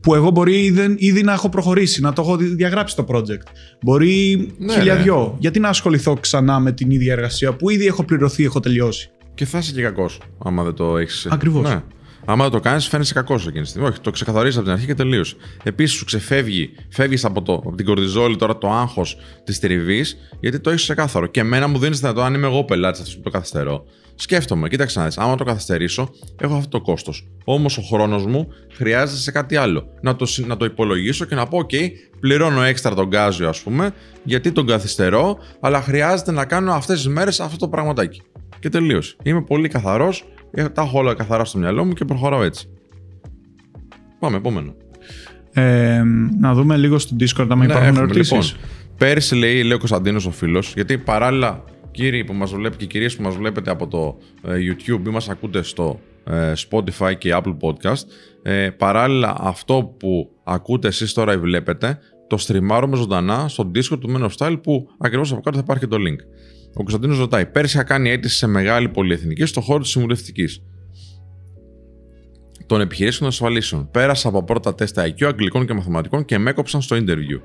Που 0.00 0.14
εγώ 0.14 0.30
μπορεί 0.30 0.64
ήδη, 0.64 0.94
ήδη, 0.98 1.22
να 1.22 1.32
έχω 1.32 1.48
προχωρήσει, 1.48 2.00
να 2.00 2.12
το 2.12 2.22
έχω 2.22 2.36
διαγράψει 2.36 2.96
το 2.96 3.04
project. 3.08 3.46
Μπορεί 3.82 4.48
ναι, 4.58 4.72
χιλιαδιό. 4.72 5.28
Ναι. 5.32 5.36
Γιατί 5.38 5.60
να 5.60 5.68
ασχοληθώ 5.68 6.14
ξανά 6.14 6.58
με 6.60 6.72
την 6.72 6.90
ίδια 6.90 7.12
εργασία 7.12 7.52
που 7.52 7.70
ήδη 7.70 7.86
έχω 7.86 8.04
πληρωθεί, 8.04 8.44
έχω 8.44 8.60
τελειώσει; 8.60 9.10
Και 9.34 9.44
θα 9.44 9.58
είσαι 9.58 9.72
και 9.72 9.82
κακός, 9.82 10.20
άμα 10.44 10.62
δεν 10.64 10.74
το 10.74 10.96
έχει. 10.96 11.28
Ακριβώς. 11.30 11.68
Ναι. 11.68 11.82
Άμα 12.24 12.50
το 12.50 12.60
κάνεις, 12.60 12.86
φαίνεσαι 12.86 13.14
κακός 13.14 13.46
εκείνη 13.46 13.62
τη 13.62 13.68
στιγμή. 13.68 13.88
Όχι, 13.88 14.00
το 14.00 14.10
ξεκαθαρίζεις 14.10 14.56
από 14.56 14.64
την 14.64 14.74
αρχή 14.74 14.86
και 14.86 14.94
τελείωσε. 14.94 15.36
Επίσης, 15.62 15.96
σου 15.96 16.04
ξεφεύγει, 16.04 16.70
φεύγεις 16.88 17.24
από, 17.24 17.54
από 17.54 17.74
την 17.74 17.86
κορδιζόλη 17.86 18.36
τώρα 18.36 18.58
το 18.58 18.70
άγχος 18.70 19.16
της 19.44 19.60
τριβής, 19.60 20.16
γιατί 20.40 20.60
το 20.60 20.70
έχεις 20.70 20.82
ξεκάθαρο. 20.82 21.26
Και 21.26 21.40
εμένα 21.40 21.68
μου 21.68 21.78
δίνεις 21.78 22.00
δυνατό, 22.00 22.20
αν 22.20 22.34
είμαι 22.34 22.46
εγώ 22.46 22.64
πελάτης 22.64 23.00
αυτός 23.00 23.16
που 23.16 23.22
το 23.22 23.30
καθυστερώ, 23.30 23.84
σκέφτομαι, 24.14 24.68
κοίταξε 24.68 24.98
να 24.98 25.04
δεις, 25.04 25.18
άμα 25.18 25.36
το 25.36 25.44
καθυστερήσω, 25.44 26.10
έχω 26.40 26.54
αυτό 26.54 26.68
το 26.68 26.80
κόστος. 26.80 27.28
Όμως 27.44 27.78
ο 27.78 27.82
χρόνος 27.82 28.26
μου 28.26 28.48
χρειάζεται 28.72 29.20
σε 29.20 29.30
κάτι 29.30 29.56
άλλο. 29.56 29.86
Να 30.00 30.16
το, 30.16 30.26
να 30.46 30.56
το 30.56 30.64
υπολογίσω 30.64 31.24
και 31.24 31.34
να 31.34 31.46
πω, 31.46 31.58
OK, 31.58 31.74
πληρώνω 32.20 32.62
έξτρα 32.62 32.94
τον 32.94 33.06
γκάζιο, 33.06 33.48
ας 33.48 33.60
πούμε, 33.60 33.94
γιατί 34.24 34.52
τον 34.52 34.66
καθυστερώ, 34.66 35.38
αλλά 35.60 35.82
χρειάζεται 35.82 36.32
να 36.32 36.44
κάνω 36.44 36.72
αυτές 36.72 36.96
τις 36.96 37.08
μέρες 37.08 37.40
αυτό 37.40 37.56
το 37.56 37.68
πραγματάκι. 37.68 38.22
Και 38.58 38.68
τελείωσε. 38.68 39.16
Είμαι 39.22 39.42
πολύ 39.42 39.68
καθαρός 39.68 40.20
ε, 40.20 40.33
τα 40.54 40.82
έχω 40.82 40.98
όλα 40.98 41.14
καθαρά 41.14 41.44
στο 41.44 41.58
μυαλό 41.58 41.84
μου 41.84 41.92
και 41.92 42.04
προχωράω 42.04 42.42
έτσι. 42.42 42.68
Πάμε, 44.18 44.36
επόμενο. 44.36 44.74
Ε, 45.52 46.02
να 46.40 46.54
δούμε 46.54 46.76
λίγο 46.76 46.98
στο 46.98 47.16
Discord 47.20 47.46
αν 47.50 47.58
ναι, 47.58 47.64
υπάρχουν 47.64 47.96
ερωτήσεις. 47.96 48.52
Λοιπόν, 48.52 48.68
πέρσι 48.98 49.34
λέει, 49.34 49.62
λέει 49.62 49.72
ο 49.72 49.78
Κωνσταντίνος 49.78 50.26
ο 50.26 50.30
φίλος, 50.30 50.72
γιατί 50.74 50.98
παράλληλα 50.98 51.64
κύριοι 51.90 52.24
που 52.24 52.32
μας 52.32 52.52
βλέπετε 52.52 52.76
και 52.76 52.86
κυρίες 52.86 53.16
που 53.16 53.22
μας 53.22 53.36
βλέπετε 53.36 53.70
από 53.70 53.88
το 53.88 54.18
ε, 54.42 54.54
YouTube 54.54 55.06
ή 55.06 55.10
μας 55.10 55.28
ακούτε 55.28 55.62
στο 55.62 56.00
ε, 56.24 56.52
Spotify 56.68 57.14
και 57.18 57.36
Apple 57.36 57.56
Podcast 57.60 58.02
ε, 58.42 58.70
παράλληλα 58.70 59.36
αυτό 59.38 59.94
που 59.98 60.30
ακούτε 60.44 60.88
εσείς 60.88 61.12
τώρα 61.12 61.32
ή 61.32 61.36
βλέπετε 61.36 61.98
το 62.26 62.36
στριμάρουμε 62.36 62.96
ζωντανά 62.96 63.48
στο 63.48 63.70
Discord 63.74 63.98
του 64.00 64.14
Men 64.16 64.28
of 64.28 64.30
Style 64.38 64.58
που 64.62 64.88
ακριβώς 64.98 65.32
από 65.32 65.40
κάτω 65.40 65.56
θα 65.56 65.62
υπάρχει 65.64 65.86
το 65.86 65.96
link. 65.96 66.18
Ο 66.74 66.82
Κωνσταντίνος 66.82 67.18
ρωτάει: 67.18 67.46
Πέρσι 67.46 67.76
είχα 67.76 67.84
κάνει 67.84 68.10
αίτηση 68.10 68.36
σε 68.36 68.46
μεγάλη 68.46 68.88
πολυεθνική 68.88 69.44
στο 69.44 69.60
χώρο 69.60 69.78
της 69.78 69.90
συμβουλευτικής 69.90 70.62
των 72.66 72.80
επιχειρήσεων 72.80 73.28
ασφαλίσεων. 73.28 73.90
Πέρασα 73.90 74.28
από 74.28 74.44
πρώτα 74.44 74.74
τεστ 74.74 74.98
IQ, 74.98 75.24
αγγλικών 75.24 75.66
και 75.66 75.72
μαθηματικών 75.72 76.24
και 76.24 76.38
με 76.38 76.50
έκοψαν 76.50 76.80
στο 76.82 76.96
interview. 76.96 77.40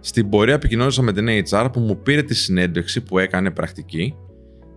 Στην 0.00 0.28
πορεία 0.28 0.54
επικοινώνησα 0.54 1.02
με 1.02 1.12
την 1.12 1.28
HR 1.50 1.68
που 1.72 1.80
μου 1.80 2.02
πήρε 2.02 2.22
τη 2.22 2.34
συνέντευξη 2.34 3.00
που 3.00 3.18
έκανε 3.18 3.50
πρακτική. 3.50 4.14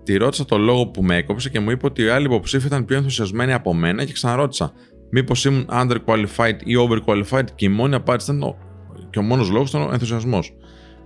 Τη 0.03 0.17
ρώτησα 0.17 0.45
το 0.45 0.57
λόγο 0.57 0.87
που 0.87 1.03
με 1.03 1.15
έκοψε 1.15 1.49
και 1.49 1.59
μου 1.59 1.71
είπε 1.71 1.85
ότι 1.85 2.01
οι 2.01 2.07
άλλοι 2.07 2.25
υποψήφοι 2.25 2.65
ήταν 2.65 2.85
πιο 2.85 2.97
ενθουσιασμένοι 2.97 3.53
από 3.53 3.73
μένα 3.73 4.05
και 4.05 4.13
ξαναρώτησα 4.13 4.73
μήπως 5.11 5.45
ήμουν 5.45 5.69
underqualified 5.71 6.55
ή 6.63 6.73
overqualified 6.89 7.45
και 7.55 7.65
η 7.65 7.69
μόνη 7.69 7.95
απάντηση 7.95 8.31
ήταν 8.31 8.55
και 9.09 9.19
ο 9.19 9.21
μόνος 9.21 9.49
λόγος 9.49 9.69
ήταν 9.69 9.81
ο 9.81 9.89
ενθουσιασμός 9.91 10.53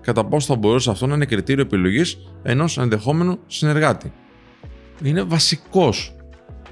κατά 0.06 0.26
πόσο 0.26 0.54
θα 0.54 0.60
μπορούσε 0.60 0.90
αυτό 0.90 1.08
να 1.08 1.16
είναι 1.16 1.26
κριτήριο 1.26 1.64
επιλογής 1.64 2.18
ενός 2.44 2.78
ενδεχόμενου 2.78 3.40
συνεργάτη. 3.48 4.14
Είναι 5.04 5.24
βασικός. 5.24 6.16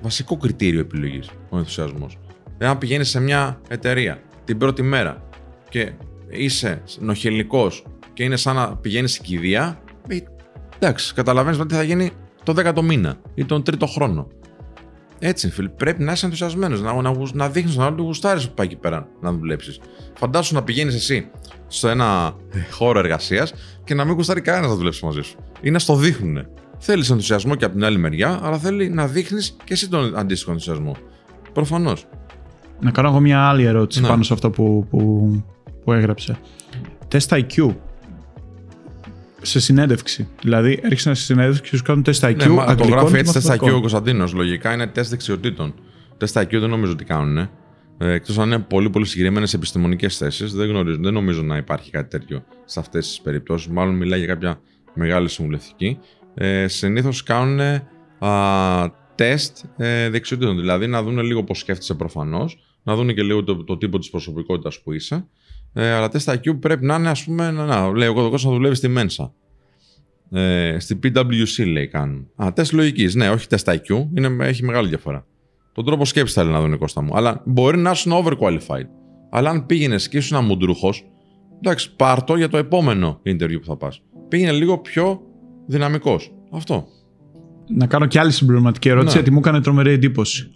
Βασικό 0.01 0.37
κριτήριο 0.37 0.79
επιλογής 0.79 1.29
ο 1.49 1.57
ενθουσιασμός. 1.57 2.17
Εάν 2.57 2.77
πηγαίνεις 2.77 3.09
σε 3.09 3.19
μια 3.19 3.61
εταιρεία 3.67 4.21
την 4.45 4.57
πρώτη 4.57 4.81
μέρα 4.81 5.29
και 5.69 5.91
είσαι 6.29 6.83
νοχελικός 6.99 7.85
και 8.13 8.23
είναι 8.23 8.35
σαν 8.35 8.55
να 8.55 8.75
πηγαίνεις 8.75 9.11
στην 9.11 9.23
κηδεία, 9.23 9.79
ε, 10.07 10.17
εντάξει, 10.75 11.13
καταλαβαίνεις 11.13 11.59
ότι 11.59 11.73
θα 11.73 11.83
γίνει 11.83 12.11
το 12.43 12.53
10ο 12.53 12.81
μήνα 12.81 13.17
ή 13.33 13.45
τον 13.45 13.63
τρίτο 13.63 13.85
χρόνο. 13.85 14.27
Έτσι, 15.25 15.49
φίλε. 15.49 15.69
Πρέπει 15.69 16.03
να 16.03 16.11
είσαι 16.11 16.25
ενθουσιασμένος, 16.25 16.81
να, 16.81 17.01
να, 17.01 17.09
γου- 17.09 17.33
να 17.35 17.49
δείχνεις 17.49 17.73
τον 17.75 17.83
άλλο 17.83 17.93
ότι 17.93 18.01
γουστάρεις 18.01 18.47
που 18.47 18.53
πάει 18.53 18.65
εκεί 18.67 18.75
πέρα 18.75 19.07
να 19.21 19.31
δουλέψεις. 19.33 19.79
Φαντάσου 20.17 20.53
να 20.53 20.63
πηγαίνεις 20.63 20.95
εσύ 20.95 21.27
σε 21.67 21.89
ένα 21.89 22.35
χώρο 22.71 22.99
εργασίας 22.99 23.53
και 23.83 23.93
να 23.93 24.05
μην 24.05 24.13
γουστάρει 24.13 24.41
κανένας 24.41 24.69
να 24.69 24.75
δουλέψει 24.75 25.05
μαζί 25.05 25.21
σου. 25.21 25.35
Ή 25.61 25.71
να 25.71 25.79
στο 25.79 25.95
δείχνουν. 25.95 26.45
Θέλεις 26.77 27.09
ενθουσιασμό 27.09 27.55
και 27.55 27.65
από 27.65 27.73
την 27.73 27.83
άλλη 27.83 27.97
μεριά, 27.97 28.39
αλλά 28.43 28.57
θέλει 28.57 28.89
να 28.89 29.07
δείχνεις 29.07 29.55
και 29.63 29.73
εσύ 29.73 29.89
τον 29.89 30.17
αντίστοιχο 30.17 30.51
ενθουσιασμό. 30.51 30.95
Προφανώς. 31.53 32.05
Να 32.79 32.91
κάνω 32.91 33.07
εγώ 33.09 33.19
μια 33.19 33.41
άλλη 33.47 33.63
ερώτηση 33.63 34.01
Ναι. 34.01 34.07
πάνω 34.07 34.23
σε 34.23 34.33
αυτό 34.33 34.49
που, 34.49 34.87
που, 34.89 35.31
που 35.83 35.91
έγραψε. 35.93 36.37
Τεστ 37.07 37.33
IQ. 37.33 37.75
Σε 39.45 39.59
συνέντευξη. 39.59 40.27
Δηλαδή, 40.41 40.79
έρχεσαι 40.81 41.13
σε 41.13 41.23
συνέντευξη 41.23 41.61
και 41.61 41.75
σου 41.77 41.83
κάνουν 41.83 42.03
τεστ 42.03 42.25
IQ. 42.25 42.35
Ναι, 42.35 42.47
μα, 42.47 42.65
το 42.65 42.71
αγγλικών 42.71 42.97
γράφει 42.97 43.13
και 43.13 43.19
έτσι 43.19 43.33
τεστ 43.33 43.45
IQ 43.45 43.49
ο 43.49 43.51
μαθηματικών. 43.51 43.79
Κωνσταντίνος. 43.79 44.33
Λογικά 44.33 44.73
είναι 44.73 44.87
τεστ 44.87 45.09
δεξιοτήτων. 45.09 45.73
Τεστ 46.17 46.37
IQ 46.37 46.49
δεν 46.51 46.69
νομίζω 46.69 46.91
ότι 46.91 47.03
κάνουν. 47.03 47.37
Ε. 47.37 47.49
Εκτός 47.97 48.37
αν 48.37 48.47
είναι 48.47 48.59
πολύ, 48.59 48.89
πολύ 48.89 49.05
συγκεκριμένες 49.05 49.53
επιστημονικές 49.53 50.17
θέσεις. 50.17 50.53
Δεν, 50.53 50.69
γνωρίζω, 50.69 50.97
δεν 51.01 51.13
νομίζω 51.13 51.41
να 51.41 51.57
υπάρχει 51.57 51.91
κάτι 51.91 52.09
τέτοιο 52.09 52.43
σε 52.65 52.79
αυτές 52.79 53.07
τις 53.07 53.21
περιπτώσεις. 53.21 53.67
Μάλλον 53.67 53.95
μιλάει 53.95 54.19
για 54.19 54.27
κάποια 54.27 54.59
μεγάλη 54.93 55.29
συμβουλευτική. 55.29 55.97
Ε, 56.33 56.67
Συνήθως 56.67 57.23
κάνουν 57.23 57.59
α, 58.19 58.91
τεστ 59.15 59.57
ε, 59.77 60.09
δεξιοτήτων. 60.09 60.59
Δηλαδή 60.59 60.87
να 60.87 61.03
δουν 61.03 61.19
λίγο 61.19 61.43
πώς 61.43 61.59
σκέφτεσαι 61.59 61.93
προφανώς, 61.93 62.59
να 62.83 62.95
δουν 62.95 63.13
και 63.13 63.23
λίγο 63.23 63.43
το, 63.43 63.63
το 63.63 63.77
τύπο 63.77 63.99
της 63.99 64.09
προσωπικότητας 64.09 64.81
που 64.81 64.93
είσαι. 64.93 65.27
Ε, 65.73 65.91
αλλά 65.91 66.09
τεστ 66.09 66.29
IQ 66.29 66.59
πρέπει 66.59 66.85
να 66.85 66.95
είναι, 66.95 67.09
ας 67.09 67.23
πούμε, 67.23 67.51
να, 67.51 67.65
να 67.65 67.91
λέει 67.91 68.07
ο 68.07 68.13
Κώδικο 68.13 68.49
να 68.49 68.55
δουλεύει 68.55 68.75
στη 68.75 68.93
Mensa. 68.97 69.29
Ε, 70.39 70.79
στην 70.79 70.99
PwC 71.03 71.65
λέει 71.67 71.87
κάνουν. 71.87 72.27
Α, 72.35 72.53
τεστ 72.53 72.73
λογικής. 72.73 73.15
Ναι, 73.15 73.29
όχι 73.29 73.47
τεστ 73.47 73.69
IQ. 73.69 74.07
Είναι, 74.17 74.45
έχει 74.47 74.63
μεγάλη 74.63 74.87
διαφορά. 74.87 75.25
Τον 75.73 75.85
τρόπο 75.85 76.05
σκέψης 76.05 76.35
θέλει 76.35 76.49
να 76.51 76.61
δουν 76.61 76.77
Κώστα 76.77 77.01
μου. 77.01 77.17
Αλλά 77.17 77.41
μπορεί 77.45 77.77
να 77.77 77.91
ήσουν 77.91 78.11
overqualified. 78.13 78.87
Αλλά 79.29 79.49
αν 79.49 79.65
πήγαινε 79.65 79.95
και 80.09 80.17
ήσουν 80.17 80.45
μουντρούχο, 80.45 80.93
εντάξει, 81.61 81.95
πάρ 81.95 82.23
το 82.23 82.35
για 82.35 82.49
το 82.49 82.57
επόμενο 82.57 83.19
interview 83.25 83.57
που 83.59 83.65
θα 83.65 83.77
πας. 83.77 84.01
Πήγαινε 84.27 84.51
λίγο 84.51 84.77
πιο 84.77 85.21
δυναμικός. 85.67 86.33
Αυτό. 86.51 86.87
Να 87.67 87.87
κάνω 87.87 88.05
και 88.05 88.19
άλλη 88.19 88.31
συμπληρωματική 88.31 88.89
ερώτηση, 88.89 89.13
Ναι. 89.15 89.19
γιατί 89.21 89.31
μου 89.31 89.39
έκανε 89.39 89.61
τρομερή 89.61 89.91
εντύπωση. 89.91 90.55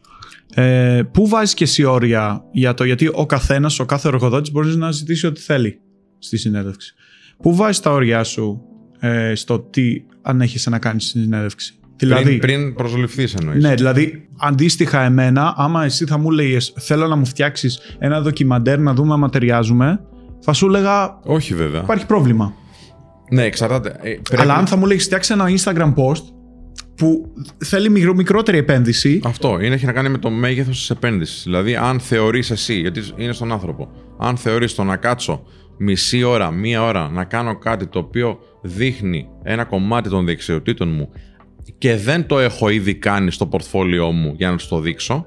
Ε, 0.53 1.01
πού 1.11 1.27
βάζεις 1.27 1.53
και 1.53 1.63
εσύ 1.63 1.83
όρια 1.83 2.43
για 2.51 2.73
το 2.73 2.83
γιατί 2.83 3.09
ο 3.13 3.25
καθένας, 3.25 3.79
ο 3.79 3.85
κάθε 3.85 4.07
εργοδότη 4.07 4.51
μπορείς 4.51 4.75
να 4.75 4.91
ζητήσει 4.91 5.27
ό,τι 5.27 5.41
θέλει 5.41 5.79
στη 6.19 6.37
συνέντευξη. 6.37 6.93
Πού 7.41 7.55
βάζεις 7.55 7.79
τα 7.79 7.91
όρια 7.91 8.23
σου 8.23 8.61
ε, 8.99 9.35
στο 9.35 9.59
τι 9.59 10.01
ανέχεσαι 10.21 10.69
να 10.69 10.79
κάνεις 10.79 11.03
στη 11.07 11.19
συνέντευξη; 11.19 11.73
Δηλαδή, 11.95 12.23
πριν, 12.23 12.39
πριν 12.39 12.73
προσληφθείς 12.73 13.33
εννοείς. 13.33 13.63
ναι, 13.63 13.73
δηλαδή 13.75 14.27
αντίστοιχα 14.39 15.01
εμένα, 15.01 15.53
άμα 15.57 15.83
εσύ 15.83 16.05
θα 16.05 16.17
μου 16.17 16.31
λέγες 16.31 16.73
θέλω 16.79 17.07
να 17.07 17.15
μου 17.15 17.25
φτιάξεις 17.25 17.79
ένα 17.99 18.21
ντοκιμαντέρ 18.21 18.79
να 18.79 18.93
δούμε 18.93 19.13
άμα 19.13 19.29
ταιριάζουμε, 19.29 19.99
θα 20.39 20.53
σου 20.53 20.65
έλεγα 20.67 21.19
Όχι 21.23 21.53
βέβαια. 21.53 21.81
υπάρχει 21.81 22.05
πρόβλημα. 22.05 22.53
Ναι, 23.31 23.43
εξαρτάται. 23.43 23.89
Ε, 23.89 24.09
πρέπει- 24.23 24.39
Αλλά 24.41 24.55
αν 24.55 24.67
θα 24.67 24.75
μου 24.77 24.85
λέγεις 24.85 25.03
φτιάξει 25.03 25.33
ένα 25.33 25.45
Instagram 25.49 25.93
post 25.93 26.23
που 26.97 27.33
θέλει 27.57 27.89
μικρο, 27.89 28.13
μικρότερη 28.13 28.57
επένδυση, 28.57 29.21
Αυτό 29.23 29.59
είναι, 29.61 29.75
έχει 29.75 29.85
να 29.85 29.91
κάνει 29.91 30.09
με 30.09 30.17
το 30.17 30.29
μέγεθος 30.29 30.77
της 30.77 30.89
επένδυσης. 30.89 31.43
Δηλαδή, 31.43 31.75
αν 31.75 31.99
θεωρείς 31.99 32.51
εσύ, 32.51 32.73
γιατί 32.73 33.01
είναι 33.15 33.31
στον 33.31 33.51
άνθρωπο, 33.51 33.89
αν 34.17 34.37
θεωρείς 34.37 34.75
το 34.75 34.83
να 34.83 34.95
κάτσω 34.95 35.43
μισή 35.77 36.23
ώρα, 36.23 36.51
μία 36.51 36.83
ώρα 36.83 37.09
να 37.09 37.23
κάνω 37.23 37.57
κάτι 37.57 37.87
το 37.87 37.99
οποίο 37.99 38.39
δείχνει 38.61 39.27
ένα 39.43 39.63
κομμάτι 39.63 40.09
των 40.09 40.25
δεξιοτήτων 40.25 40.89
μου 40.89 41.09
και 41.77 41.95
δεν 41.95 42.25
το 42.25 42.39
έχω 42.39 42.69
ήδη 42.69 42.95
κάνει 42.95 43.31
στο 43.31 43.45
πορτφόλιό 43.45 44.11
μου 44.11 44.33
για 44.37 44.51
να 44.51 44.57
σου 44.57 44.67
το 44.67 44.79
δείξω, 44.79 45.25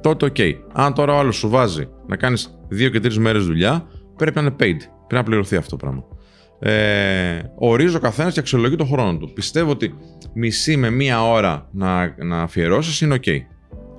τότε 0.00 0.24
οκ. 0.24 0.36
Αν 0.72 0.94
τώρα 0.94 1.14
ο 1.14 1.18
άλλος 1.18 1.36
σου 1.36 1.48
βάζει 1.48 1.88
να 2.06 2.16
κάνεις 2.16 2.58
δύο 2.68 2.88
και 2.88 3.00
τρεις 3.00 3.18
μέρες 3.18 3.46
δουλειά, 3.46 3.86
πρέπει 4.16 4.36
να 4.36 4.40
είναι 4.40 4.54
paid. 4.60 4.78
Πρέπει 5.06 5.14
να 5.14 5.22
πληρωθεί 5.22 5.56
αυτό 5.56 5.70
το 5.70 5.76
πράγμα. 5.76 6.04
Ε, 6.58 7.42
ορίζει 7.58 7.96
ο 7.96 8.00
καθένας 8.00 8.32
και 8.32 8.40
αξιολογεί 8.40 8.76
τον 8.76 8.86
χρόνο 8.86 9.18
του. 9.18 9.32
Πιστεύω 9.32 9.70
ότι 9.70 9.94
μισή 10.32 10.76
με 10.76 10.90
μία 10.90 11.22
ώρα 11.22 11.68
να, 11.72 12.14
να 12.24 12.42
αφιερώσεις 12.42 13.00
είναι 13.00 13.14
οκ. 13.14 13.24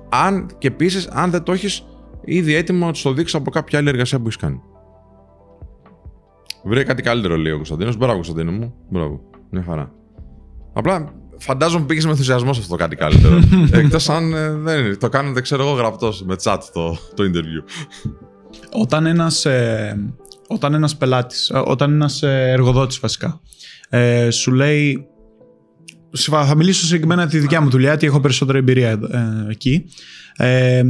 Αν 0.08 0.50
και 0.58 0.68
επίσης, 0.68 1.06
αν 1.06 1.30
δεν 1.30 1.42
το 1.42 1.52
έχεις 1.52 1.86
ήδη 2.24 2.54
έτοιμο 2.54 2.86
να 2.86 2.92
του 2.92 3.02
το 3.02 3.12
δείξεις 3.12 3.36
από 3.36 3.50
κάποια 3.50 3.78
άλλη 3.78 3.88
εργασία 3.88 4.18
που 4.18 4.24
έχεις 4.24 4.36
κάνει. 4.36 4.60
Βρήκε 6.64 6.84
κάτι 6.84 7.02
καλύτερο, 7.02 7.36
λέει 7.36 7.52
ο 7.52 7.56
Κωνσταντίνος. 7.56 7.96
Μπράβο, 7.96 8.14
Κωνσταντίνο 8.14 8.52
μου. 8.52 8.74
Μπράβο. 8.88 9.20
Μια 9.50 9.62
χαρά. 9.62 9.92
Απλά 10.72 11.12
φαντάζομαι 11.38 11.86
πήγες 11.86 12.04
με 12.04 12.10
ενθουσιασμό 12.10 12.52
σε 12.52 12.60
αυτό 12.60 12.76
το 12.76 12.78
κάτι 12.82 12.96
καλύτερο. 12.96 13.38
Εκτός 13.82 14.08
αν 14.08 14.32
ε, 14.32 14.50
δεν 14.50 14.84
είναι. 14.84 14.94
Το 14.94 15.08
κάνετε, 15.08 15.40
ξέρω 15.40 15.62
εγώ, 15.62 15.72
γραπτός 15.72 16.22
με 16.22 16.36
chat 16.42 16.58
το, 16.72 16.98
το 17.14 17.24
interview. 17.24 17.64
όταν 18.82 19.06
ένας, 19.06 19.44
ε, 19.44 19.96
όταν 20.48 20.74
ένας 20.74 20.96
πελάτης, 20.96 21.50
ε, 21.50 21.62
όταν 21.66 21.92
ένας 21.92 22.22
ε, 22.22 22.50
εργοδότης 22.50 22.98
βασικά, 22.98 23.40
ε, 23.88 24.30
σου 24.30 24.52
λέει, 24.52 25.06
σου- 26.16 26.32
θα 26.32 26.54
μιλήσω 26.56 26.84
συγκεκριμένα 26.86 27.20
για 27.22 27.30
τη 27.30 27.38
δικιά 27.38 27.60
μου 27.60 27.70
δουλειά, 27.70 27.88
γιατί 27.88 28.06
έχω 28.06 28.20
περισσότερη 28.20 28.58
εμπειρία 28.58 28.90
ε, 28.90 28.98
εκεί, 29.50 29.84
ε, 30.36 30.82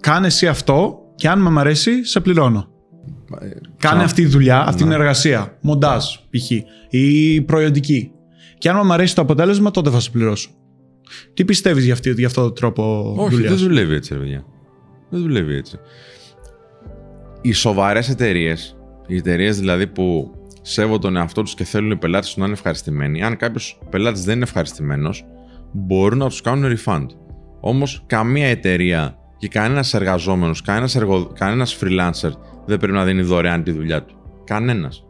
κάνε 0.00 0.26
εσύ 0.26 0.46
αυτό 0.48 0.98
και 1.14 1.28
αν 1.28 1.40
με 1.40 1.50
μ' 1.50 1.58
αρέσει, 1.58 2.04
σε 2.04 2.20
πληρώνω. 2.20 2.68
Κάνε 3.76 3.94
Σαν- 3.96 3.98
αυτή 4.00 4.22
τη 4.22 4.28
δουλειά, 4.28 4.60
αυτή 4.60 4.82
Ναι. 4.84 4.90
την 4.90 5.00
εργασία, 5.00 5.58
μοντάζ 5.60 6.04
π.χ. 6.30 6.50
ή 6.90 7.40
προϊόντική. 7.40 8.10
Και 8.58 8.68
αν 8.68 8.80
μου 8.84 8.92
αρέσει 8.92 9.14
το 9.14 9.22
αποτέλεσμα, 9.22 9.70
τότε 9.70 9.90
θα 9.90 10.00
σε 10.00 10.10
πληρώσω. 10.10 10.50
Τι 11.34 11.44
πιστεύεις 11.44 11.84
για, 11.84 11.92
αυτή, 11.92 12.10
για 12.12 12.26
αυτό 12.26 12.42
το 12.42 12.52
τρόπο 12.52 13.14
Όχι, 13.18 13.34
δουλειάς; 13.34 13.52
δεν 13.54 13.62
δουλεύει 13.68 13.94
έτσι, 13.94 14.12
ρε 14.14 14.18
παιδιά. 14.20 14.44
Δεν 15.10 15.20
δουλεύει 15.20 15.54
έτσι. 15.54 15.78
Οι 17.40 17.52
σοβαρές 17.52 18.08
εταιρείες, 18.08 18.76
οι 19.10 19.16
εταιρείες 19.16 19.58
δηλαδή 19.58 19.86
που 19.86 20.34
σέβονται 20.62 20.98
τον 20.98 21.16
εαυτό 21.16 21.42
τους 21.42 21.54
και 21.54 21.64
θέλουν 21.64 21.90
οι 21.90 21.96
πελάτες 21.96 22.32
του 22.34 22.38
να 22.40 22.44
είναι 22.44 22.54
ευχαριστημένοι, 22.54 23.22
αν 23.22 23.36
κάποιος 23.36 23.78
πελάτης 23.90 24.24
δεν 24.24 24.34
είναι 24.34 24.44
ευχαριστημένος, 24.44 25.24
μπορούν 25.72 26.18
να 26.18 26.28
τους 26.28 26.40
κάνουν 26.40 26.76
refund. 26.76 27.06
Όμως 27.60 28.02
καμία 28.06 28.46
εταιρεία 28.46 29.18
και 29.38 29.48
κανένας 29.48 29.94
εργαζόμενος, 29.94 30.62
κανένας 30.62 30.96
εργο... 30.96 31.32
κανένας 31.34 31.78
freelancer 31.80 32.30
δεν 32.66 32.78
πρέπει 32.78 32.92
να 32.92 33.04
δίνει 33.04 33.22
δωρεάν 33.22 33.62
τη 33.62 33.70
δουλειά 33.70 34.04
του. 34.04 34.14
Κανένας. 34.44 35.04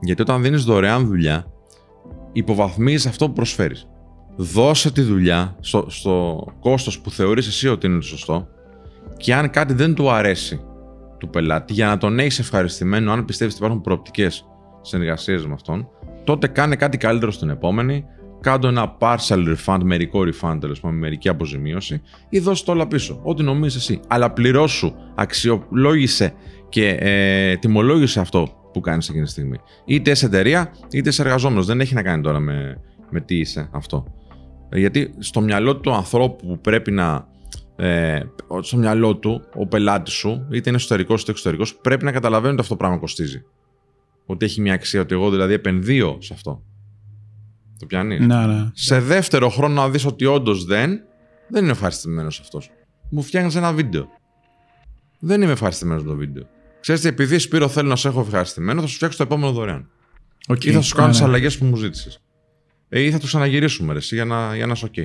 Γιατί 0.00 0.22
όταν 0.22 0.42
δίνεις 0.42 0.64
δωρεάν 0.64 1.06
δουλειά, 1.06 1.46
υποβαθμίζεις 2.32 3.06
αυτό 3.06 3.26
που 3.26 3.32
προσφέρεις. 3.32 3.88
Δώσε 4.36 4.92
τη 4.92 5.02
δουλειά 5.02 5.56
στο, 5.60 5.86
στο 5.88 6.44
κόστος 6.60 7.00
που 7.00 7.10
θεωρείς 7.10 7.46
εσύ 7.46 7.68
ότι 7.68 7.86
είναι 7.86 8.02
σωστό 8.02 8.48
και 9.16 9.34
αν 9.34 9.50
κάτι 9.50 9.74
δεν 9.74 9.94
του 9.94 10.10
αρέσει 10.10 10.60
του 11.18 11.28
πελάτη, 11.28 11.72
για 11.72 11.86
να 11.86 11.98
τον 11.98 12.18
έχεις 12.18 12.38
ευχαριστημένο, 12.38 13.12
αν 13.12 13.24
πιστεύεις 13.24 13.54
ότι 13.54 13.62
υπάρχουν 13.64 13.84
προοπτικές 13.84 14.44
συνεργασίες 14.80 15.46
με 15.46 15.52
αυτόν, 15.52 15.88
τότε 16.24 16.46
κάνε 16.46 16.76
κάτι 16.76 16.96
καλύτερο 16.96 17.30
στην 17.30 17.48
επόμενη, 17.48 18.04
κάντο 18.40 18.68
ένα 18.68 18.96
partial 18.98 19.54
refund, 19.54 19.80
μερικό 19.82 20.20
refund, 20.20 20.58
τέλος 20.60 20.80
πάντων, 20.80 20.98
μερική 20.98 21.28
αποζημίωση, 21.28 22.02
ή 22.28 22.38
δώσε 22.38 22.64
το 22.64 22.72
όλα 22.72 22.86
πίσω. 22.86 23.20
Ό,τι 23.22 23.42
νομίζεις 23.42 23.76
εσύ. 23.76 24.00
Αλλά 24.08 24.30
πληρώσου, 24.30 24.94
αξιολόγησε 25.14 26.34
και 26.68 26.88
ε, 26.88 27.56
τιμολόγησε 27.56 28.20
αυτό 28.20 28.48
που 28.72 28.80
κάνεις 28.80 29.08
εκείνη 29.08 29.24
τη 29.24 29.30
στιγμή. 29.30 29.56
Είτε 29.84 30.14
σε 30.14 30.26
εταιρεία, 30.26 30.70
είτε 30.90 31.10
σε 31.10 31.22
εργαζόμενος. 31.22 31.66
Δεν 31.66 31.80
έχει 31.80 31.94
να 31.94 32.02
κάνει 32.02 32.22
τώρα 32.22 32.38
με, 32.38 32.80
με 33.10 33.20
τι 33.20 33.38
είσαι 33.38 33.68
αυτό. 33.72 34.04
Ε, 34.68 34.78
Γιατί 34.78 35.14
στο 35.18 35.40
μυαλό 35.40 35.76
του 35.76 35.92
ανθρώπου 35.92 36.46
που 36.46 36.58
πρέπει 36.60 36.90
να. 36.90 37.28
Ε, 37.80 38.20
στο 38.60 38.76
μυαλό 38.76 39.16
του, 39.16 39.42
ο 39.54 39.66
πελάτης 39.66 40.14
σου, 40.14 40.46
είτε 40.50 40.68
είναι 40.68 40.78
εσωτερικός 40.78 41.22
είτε 41.22 41.30
εξωτερικός, 41.30 41.74
πρέπει 41.76 42.04
να 42.04 42.12
καταλαβαίνει 42.12 42.52
ότι 42.52 42.60
αυτό 42.60 42.72
το 42.72 42.78
πράγμα 42.78 42.98
κοστίζει. 42.98 43.44
Ότι 44.26 44.44
έχει 44.44 44.60
μια 44.60 44.74
αξία, 44.74 45.00
ότι 45.00 45.14
εγώ 45.14 45.30
δηλαδή 45.30 45.52
επενδύω 45.52 46.18
σε 46.20 46.34
αυτό. 46.34 46.62
Το 47.78 47.86
πιάνεις; 47.86 48.26
Ναι, 48.26 48.46
ναι. 48.46 48.70
Σε 48.72 49.00
δεύτερο 49.00 49.48
χρόνο 49.48 49.74
να 49.74 49.88
δεις 49.88 50.04
ότι 50.04 50.24
όντως 50.24 50.64
δεν, 50.64 51.00
δεν 51.48 51.62
είναι 51.62 51.72
ευχαριστημένος 51.72 52.40
αυτός. 52.40 52.70
Μου 53.10 53.22
φτιάχνεις 53.22 53.54
ένα 53.54 53.72
βίντεο. 53.72 54.08
Δεν 55.18 55.42
είμαι 55.42 55.52
ευχαριστημένος 55.52 56.02
με 56.02 56.08
το 56.08 56.16
βίντεο. 56.16 56.46
Ξέρετε, 56.80 57.08
επειδή 57.08 57.38
Σπύρο 57.38 57.68
θέλω 57.68 57.88
να 57.88 57.96
σε 57.96 58.08
έχω 58.08 58.20
ευχαριστημένο, 58.20 58.80
θα 58.80 58.86
σου 58.86 58.94
φτιάξω 58.94 59.16
το 59.18 59.22
επόμενο 59.22 59.52
δωρεάν. 59.52 59.90
Οκ. 60.48 60.64
Ή 60.64 60.72
θα 60.72 60.80
σου 60.80 60.94
κάνω 60.94 61.06
Ναι, 61.06 61.12
τις 61.12 61.20
ναι. 61.20 61.26
αλλαγές 61.26 61.58
που 61.58 61.64
μου 61.64 61.76
ζήτησες. 61.76 62.20
Ε, 62.88 63.00
ή 63.00 63.10
θα 63.10 63.18
του 63.18 63.26
ξαναγυρίσουμε 63.26 63.92
ρε, 63.92 63.98
εσύ, 63.98 64.14
για 64.14 64.24
να, 64.24 64.56
για 64.56 64.66
να 64.66 64.72
είσαι 64.72 64.84
οκ. 64.84 64.96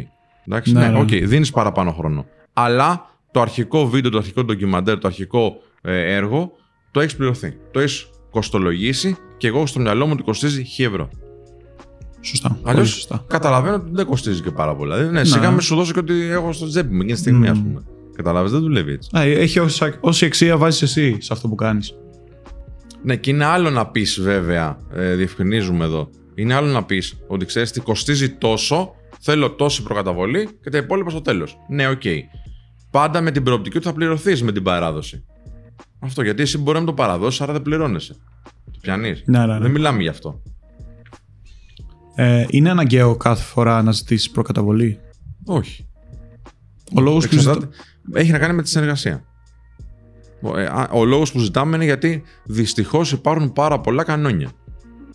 Εντάξει, 0.48 0.72
Ναι, 0.74 0.80
ναι, 0.80 0.88
ναι. 0.89 1.00
οκ, 1.00 1.08
δίνεις 1.08 1.51
παραπάνω 1.51 1.92
χρόνο. 1.92 2.25
Αλλά 2.53 3.10
το 3.31 3.41
αρχικό 3.41 3.88
βίντεο, 3.88 4.12
το 4.12 4.17
αρχικό 4.17 4.43
ντοκιμαντέρ, 4.43 4.98
το 5.00 5.07
αρχικό 5.07 5.55
ε, 5.81 6.15
έργο 6.15 6.51
το 6.91 7.00
έχεις 7.00 7.15
πληρωθεί. 7.15 7.57
Το 7.72 7.79
έχεις 7.79 8.10
κοστολογήσει 8.31 9.17
και 9.38 9.48
εγώ 9.48 9.65
στο 9.65 9.79
μυαλό 9.79 10.05
μου 10.05 10.12
ότι 10.13 10.24
κοστίζει 10.24 10.65
1000 10.77 10.83
ευρώ. 10.86 11.10
Σωστά. 12.22 12.50
Αλλιώς 12.63 12.74
Πολύ 12.75 12.88
σωστά. 12.88 13.24
καταλαβαίνω 13.27 13.75
ότι 13.75 13.89
δεν 13.91 14.05
κοστίζει 14.05 14.41
και 14.41 14.51
πάρα 14.51 14.75
πολλά. 14.75 14.95
Δηλαδή, 14.98 15.13
ναι, 15.13 15.24
σιγά 15.24 15.50
Ναι. 15.50 15.55
μη 15.56 15.62
σου 15.62 15.75
δώσω 15.75 15.93
και 15.93 16.00
ό,τι 16.00 16.13
έχω 16.22 16.51
στη 16.53 16.68
τσέπη 16.67 16.89
μου 16.93 16.95
εκείνη 17.01 17.13
τη 17.13 17.19
στιγμή, 17.19 17.39
Μμμ. 17.48 17.51
ας 17.51 17.62
πούμε. 17.62 17.83
Κατάλαβες, 18.15 18.50
δεν 18.50 18.60
δουλεύει 18.60 18.91
έτσι. 18.91 19.10
Ναι, 19.13 19.22
έχει 19.24 19.60
όσα- 19.60 19.98
όση 20.00 20.25
αξία 20.25 20.57
βάζεις 20.57 20.81
εσύ 20.81 21.17
σε 21.22 21.33
αυτό 21.33 21.48
που 21.48 21.55
κάνεις. 21.55 21.95
Ναι, 23.03 23.15
και 23.15 23.29
είναι 23.31 23.45
άλλο 23.45 23.69
να 23.69 23.88
πεις, 23.88 24.19
βέβαια, 24.22 24.77
ε, 24.93 25.15
διευκρινίζουμε 25.15 25.86
εδώ. 25.86 26.10
Είναι 26.36 26.53
άλλο 26.53 26.67
να 26.67 26.83
πεις 26.83 27.17
ότι 27.27 27.45
ξέρεις 27.45 27.72
τι 27.72 27.79
κοστίζει 27.79 28.29
τόσο, 28.29 28.95
Θέλω 29.25 29.50
τόση 29.51 29.83
προκαταβολή 29.83 30.50
και 30.62 30.69
τα 30.69 30.77
υπόλοιπα 30.77 31.10
στο 31.10 31.22
τέλος. 31.22 31.57
Ναι, 31.69 31.88
οκ. 31.88 32.01
Πάντα 32.94 33.22
με 33.22 33.32
την 33.32 33.44
προοπτική 33.44 33.78
ότι 33.78 33.86
θα 33.86 33.94
πληρωθείς 33.94 34.44
με 34.44 34.52
την 34.52 34.64
παράδοση. 34.64 35.26
Αυτό 36.00 36.22
γιατί 36.22 36.42
εσύ 36.42 36.58
μπορεί 36.58 36.80
να 36.80 36.86
το 36.86 36.94
παραδώσεις, 36.94 37.42
άρα 37.42 37.54
δεν 37.54 37.62
πληρώνεσαι. 37.62 38.16
Το 38.72 38.78
πιανεί. 38.82 39.14
Ναι, 39.26 39.40
ναι, 39.40 39.46
ναι. 39.46 39.60
Δεν 39.60 39.72
μιλάμε 39.72 40.02
γι' 40.02 40.08
αυτό. 40.08 40.42
Ε, 42.16 42.46
είναι 42.50 42.70
αναγκαίο 42.70 43.16
κάθε 43.18 43.44
φορά 43.44 43.82
να 43.82 43.92
ζητήσεις 43.92 44.30
προκαταβολή; 44.32 45.00
Όχι. 45.46 45.88
Ο 46.96 47.02
λόγος 47.02 47.28
που 47.28 47.36
Εξαρτάται- 47.36 47.74
ζητά... 47.74 48.20
Έχει 48.20 48.32
να 48.32 48.38
κάνει 48.40 48.54
με 48.54 48.62
τη 48.62 48.70
συνεργασία. 48.70 49.24
Ο, 50.42 50.58
ε, 50.58 50.66
α, 50.66 50.90
ο 50.92 51.06
λόγος 51.06 51.32
που 51.32 51.40
ζητάμε 51.40 51.76
είναι 51.76 51.86
γιατί 51.86 52.24
δυστυχώς 52.46 53.12
υπάρχουν 53.12 53.54
πάρα 53.54 53.80
πολλά 53.80 54.04
κανόνια. 54.04 54.50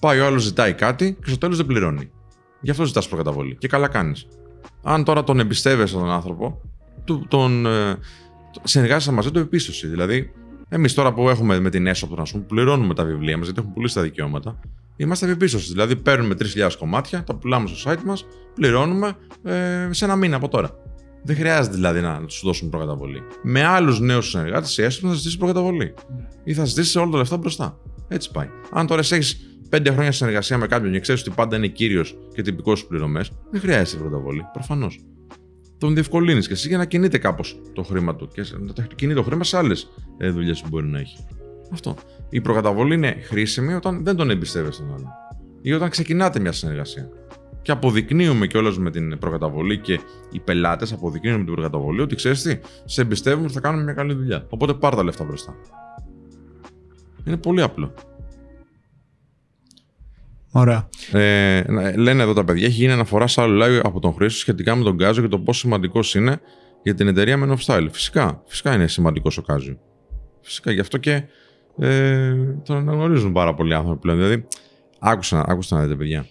Πάει 0.00 0.20
ο 0.20 0.26
άλλος 0.26 0.42
ζητάει 0.42 0.72
κάτι 0.74 1.16
και 1.22 1.28
στο 1.28 1.38
τέλος 1.38 1.56
δεν 1.56 1.66
πληρώνει. 1.66 2.10
Γι' 2.60 2.70
αυτό 2.70 2.84
ζητάς 2.84 3.08
προκαταβολή. 3.08 3.56
Και 3.56 3.68
καλά 3.68 3.88
κάνεις. 3.88 4.26
Αν 4.82 5.04
τώρα 5.04 5.24
τον 5.24 5.40
εμπιστεύεσαι 5.40 5.94
τον 5.94 6.10
άνθρωπο, 6.10 6.60
του, 7.04 7.26
τον 7.28 7.66
ε, 7.66 7.96
συνεργάζεσαι 8.62 9.12
μαζί 9.12 9.30
του 9.30 9.38
επίστοση. 9.38 9.86
Δηλαδή, 9.86 10.32
εμείς 10.68 10.94
τώρα 10.94 11.12
που 11.12 11.28
έχουμε 11.28 11.60
με 11.60 11.70
την 11.70 11.86
έσοδο, 11.86 12.14
να 12.14 12.22
πούμε, 12.22 12.44
πληρώνουμε 12.44 12.94
τα 12.94 13.04
βιβλία 13.04 13.36
μας 13.36 13.44
γιατί 13.44 13.60
έχουν 13.60 13.72
πουλήσει 13.72 13.94
τα 13.94 14.02
δικαιώματα. 14.02 14.60
Είμαστε 14.96 15.26
επίπιστωση. 15.26 15.72
Δηλαδή, 15.72 15.96
παίρνουμε 15.96 16.34
3.000 16.38 16.70
κομμάτια, 16.78 17.24
τα 17.24 17.34
πουλάμε 17.34 17.68
στο 17.68 17.90
site 17.90 18.02
μας, 18.04 18.26
πληρώνουμε 18.54 19.12
ε, 19.42 19.88
σε 19.90 20.04
ένα 20.04 20.16
μήνα 20.16 20.36
από 20.36 20.48
τώρα. 20.48 20.70
Δεν 21.22 21.36
χρειάζεται 21.36 21.74
δηλαδή 21.74 22.00
να 22.00 22.22
σου 22.26 22.46
δώσουν 22.46 22.70
προκαταβολή. 22.70 23.22
Με 23.42 23.64
άλλους 23.64 24.00
νέους 24.00 24.28
συνεργάτες, 24.28 24.78
η 24.78 24.82
έσοδο 24.82 25.08
θα 25.08 25.14
ζητήσει 25.14 25.38
προκαταβολή. 25.38 25.94
Ή 26.44 26.54
θα 26.54 26.64
ζητήσει 26.64 26.98
όλα 26.98 27.10
τα 27.10 27.16
λεφτά 27.18 27.36
μπροστά. 27.36 27.78
Έτσι 28.08 28.30
πάει. 28.30 28.48
Αν 28.70 28.86
τώρα 28.86 29.00
εσύ 29.00 29.14
έχεις 29.14 29.58
5 29.70 29.86
χρόνια 29.92 30.12
συνεργασία 30.12 30.58
με 30.58 30.66
κάποιον 30.66 30.92
και 30.92 31.00
ξέρεις 31.00 31.20
ότι 31.20 31.30
πάντα 31.30 31.56
είναι 31.56 31.66
κύριος 31.66 32.16
και 32.34 32.42
τυπικός 32.42 32.78
στις 32.78 32.90
πληρωμές, 32.90 33.32
δεν 33.50 33.60
χρειάζεται 33.60 33.98
προκαταβολή. 34.00 34.42
Προφανώς 34.52 35.00
τον 35.78 35.94
διευκολύνεις 35.94 36.46
και 36.46 36.52
εσύ 36.52 36.68
για 36.68 36.78
να 36.78 36.84
κινείται 36.84 37.18
κάπως 37.18 37.60
το 37.72 37.82
χρήμα 37.82 38.16
του 38.16 38.28
και 38.28 38.44
να 38.58 38.72
το 38.72 38.82
κινεί 38.94 39.14
το 39.14 39.22
χρήμα 39.22 39.44
σε 39.44 39.56
άλλες 39.56 39.88
δουλειές 40.32 40.60
που 40.60 40.68
μπορεί 40.70 40.86
να 40.86 40.98
έχει. 40.98 41.16
Αυτό. 41.72 41.96
Η 42.28 42.40
προκαταβολή 42.40 42.94
είναι 42.94 43.16
χρήσιμη 43.20 43.74
όταν 43.74 44.04
δεν 44.04 44.16
τον 44.16 44.30
εμπιστεύεσαι 44.30 44.82
τον 44.82 44.94
άλλον 44.94 45.08
ή 45.62 45.72
όταν 45.72 45.90
ξεκινάτε 45.90 46.40
μια 46.40 46.52
συνεργασία. 46.52 47.08
Και 47.62 47.70
αποδεικνύουμε 47.70 48.46
κιόλας 48.46 48.78
με 48.78 48.90
την 48.90 49.18
προκαταβολή 49.18 49.78
και 49.78 50.00
οι 50.32 50.40
πελάτες 50.40 50.92
αποδεικνύουν 50.92 51.38
με 51.38 51.44
την 51.44 51.54
προκαταβολή 51.54 52.00
ότι 52.00 52.14
ξέρεις 52.14 52.42
τι, 52.42 52.58
σε 52.84 53.00
εμπιστεύουμε 53.00 53.44
ότι 53.44 53.54
θα 53.54 53.60
κάνουμε 53.60 53.82
μια 53.82 53.92
καλή 53.92 54.14
δουλειά. 54.14 54.46
Οπότε 54.48 54.74
πάρ 54.74 54.94
τα 54.94 55.02
λεφτά 55.02 55.24
μπροστά. 55.24 55.54
Είναι 57.24 57.36
πολύ 57.36 57.62
απλό. 57.62 57.94
Ωραία. 60.50 60.88
Ε, 61.12 61.62
λένε 61.96 62.22
εδώ 62.22 62.32
τα 62.32 62.44
παιδιά, 62.44 62.66
έχει 62.66 62.74
γίνει 62.74 62.92
αναφορά 62.92 63.26
σε 63.26 63.40
άλλο 63.40 63.64
live 63.64 63.80
από 63.82 64.00
τον 64.00 64.14
Χρήστο 64.14 64.38
σχετικά 64.38 64.76
με 64.76 64.84
τον 64.84 64.96
Κάζιο 64.98 65.22
και 65.22 65.28
το 65.28 65.38
πόσο 65.38 65.60
σημαντικός 65.60 66.14
είναι 66.14 66.40
για 66.82 66.94
την 66.94 67.08
εταιρεία 67.08 67.38
Men 67.44 67.56
of 67.56 67.58
Style. 67.66 67.88
Φυσικά, 67.90 68.42
φυσικά 68.46 68.74
είναι 68.74 68.86
σημαντικός 68.86 69.38
ο 69.38 69.42
Κάζιο. 69.42 69.78
Φυσικά, 70.40 70.72
γι' 70.72 70.80
αυτό 70.80 70.98
και 70.98 71.22
ε, 71.78 72.34
τον 72.64 72.76
αναγνωρίζουν 72.76 73.32
πάρα 73.32 73.54
πολλοί 73.54 73.74
άνθρωποι 73.74 74.00
πλέον. 74.00 74.18
Δηλαδή, 74.18 74.46
άκουσα, 74.98 75.44
άκουσα 75.48 75.76
να 75.76 75.82
δείτε, 75.82 75.94
παιδιά. 75.94 76.26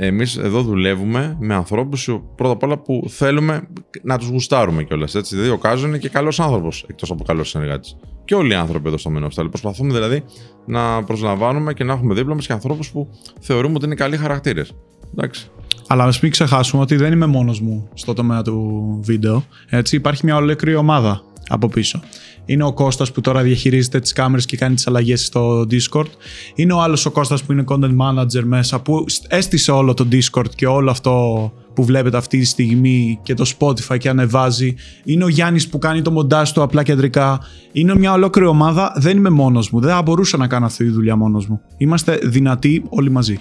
Εμείς 0.00 0.36
εδώ 0.36 0.62
δουλεύουμε 0.62 1.36
με 1.40 1.54
ανθρώπους 1.54 2.10
πρώτα 2.36 2.52
απ' 2.52 2.62
όλα 2.62 2.78
που 2.78 3.04
θέλουμε 3.08 3.68
να 4.02 4.18
τους 4.18 4.28
γουστάρουμε 4.28 4.82
κιόλας. 4.82 5.12
Δηλαδή, 5.12 5.48
ο 5.48 5.58
Κάζος 5.58 5.88
είναι 5.88 5.98
και 5.98 6.08
καλός 6.08 6.40
άνθρωπος 6.40 6.84
εκτός 6.88 7.10
από 7.10 7.24
καλός 7.24 7.48
συνεργάτης. 7.48 7.96
Και 8.24 8.34
όλοι 8.34 8.50
οι 8.50 8.54
άνθρωποι 8.54 8.88
εδώ 8.88 8.96
στο 8.98 9.12
Men 9.16 9.22
of 9.22 9.42
Style. 9.42 9.48
Προσπαθούμε 9.48 9.92
δηλαδή 9.92 10.24
να 10.66 11.04
προσλαμβάνουμε 11.04 11.72
και 11.72 11.84
να 11.84 11.92
έχουμε 11.92 12.14
δίπλα 12.14 12.34
μας 12.34 12.46
και 12.46 12.52
ανθρώπους 12.52 12.90
που 12.90 13.08
θεωρούμε 13.40 13.74
ότι 13.74 13.84
είναι 13.84 13.94
καλοί 13.94 14.16
χαρακτήρες. 14.16 14.72
Εντάξει. 15.12 15.50
Αλλά 15.86 16.04
ας 16.04 16.20
μην 16.20 16.30
ξεχάσουμε 16.30 16.82
ότι 16.82 16.96
δεν 16.96 17.12
είμαι 17.12 17.26
μόνος 17.26 17.60
μου 17.60 17.88
στο 17.94 18.12
τομέα 18.12 18.42
του 18.42 18.98
βίντεο. 19.02 19.44
Έτσι, 19.68 19.96
υπάρχει 19.96 20.24
μια 20.24 20.36
ολόκληρη 20.36 20.76
ομάδα 20.76 21.22
από 21.48 21.68
πίσω. 21.68 22.00
Είναι 22.48 22.64
ο 22.64 22.72
Κώστας 22.72 23.12
που 23.12 23.20
τώρα 23.20 23.42
διαχειρίζεται 23.42 24.00
τις 24.00 24.12
κάμερες 24.12 24.46
και 24.46 24.56
κάνει 24.56 24.74
τις 24.74 24.86
αλλαγές 24.86 25.24
στο 25.24 25.66
Discord. 25.70 26.06
Είναι 26.54 26.72
ο 26.72 26.80
άλλος 26.80 27.06
ο 27.06 27.10
Κώστας 27.10 27.42
που 27.42 27.52
είναι 27.52 27.64
content 27.68 27.96
manager 28.00 28.42
μέσα 28.44 28.80
που 28.80 29.04
έστησε 29.28 29.70
όλο 29.70 29.94
το 29.94 30.08
Discord 30.12 30.54
και 30.54 30.66
όλο 30.66 30.90
αυτό 30.90 31.52
που 31.74 31.84
βλέπετε 31.84 32.16
αυτή 32.16 32.38
τη 32.38 32.44
στιγμή 32.44 33.18
και 33.22 33.34
το 33.34 33.52
Spotify 33.58 33.98
και 33.98 34.08
ανεβάζει. 34.08 34.74
Είναι 35.04 35.24
ο 35.24 35.28
Γιάννης 35.28 35.68
που 35.68 35.78
κάνει 35.78 36.02
το 36.02 36.10
μοντάζ 36.10 36.50
του 36.50 36.62
απλά 36.62 36.82
κεντρικά. 36.82 37.40
Είναι 37.72 37.96
μια 37.96 38.12
ολόκληρη 38.12 38.48
ομάδα. 38.48 38.92
Δεν 38.96 39.16
είμαι 39.16 39.30
μόνος 39.30 39.70
μου. 39.70 39.80
Δεν 39.80 39.90
θα 39.90 40.02
μπορούσα 40.02 40.36
να 40.36 40.46
κάνω 40.46 40.66
αυτή 40.66 40.84
τη 40.84 40.90
δουλειά 40.90 41.16
μόνος 41.16 41.46
μου. 41.46 41.60
Είμαστε 41.76 42.18
δυνατοί 42.22 42.84
όλοι 42.88 43.10
μαζί. 43.10 43.40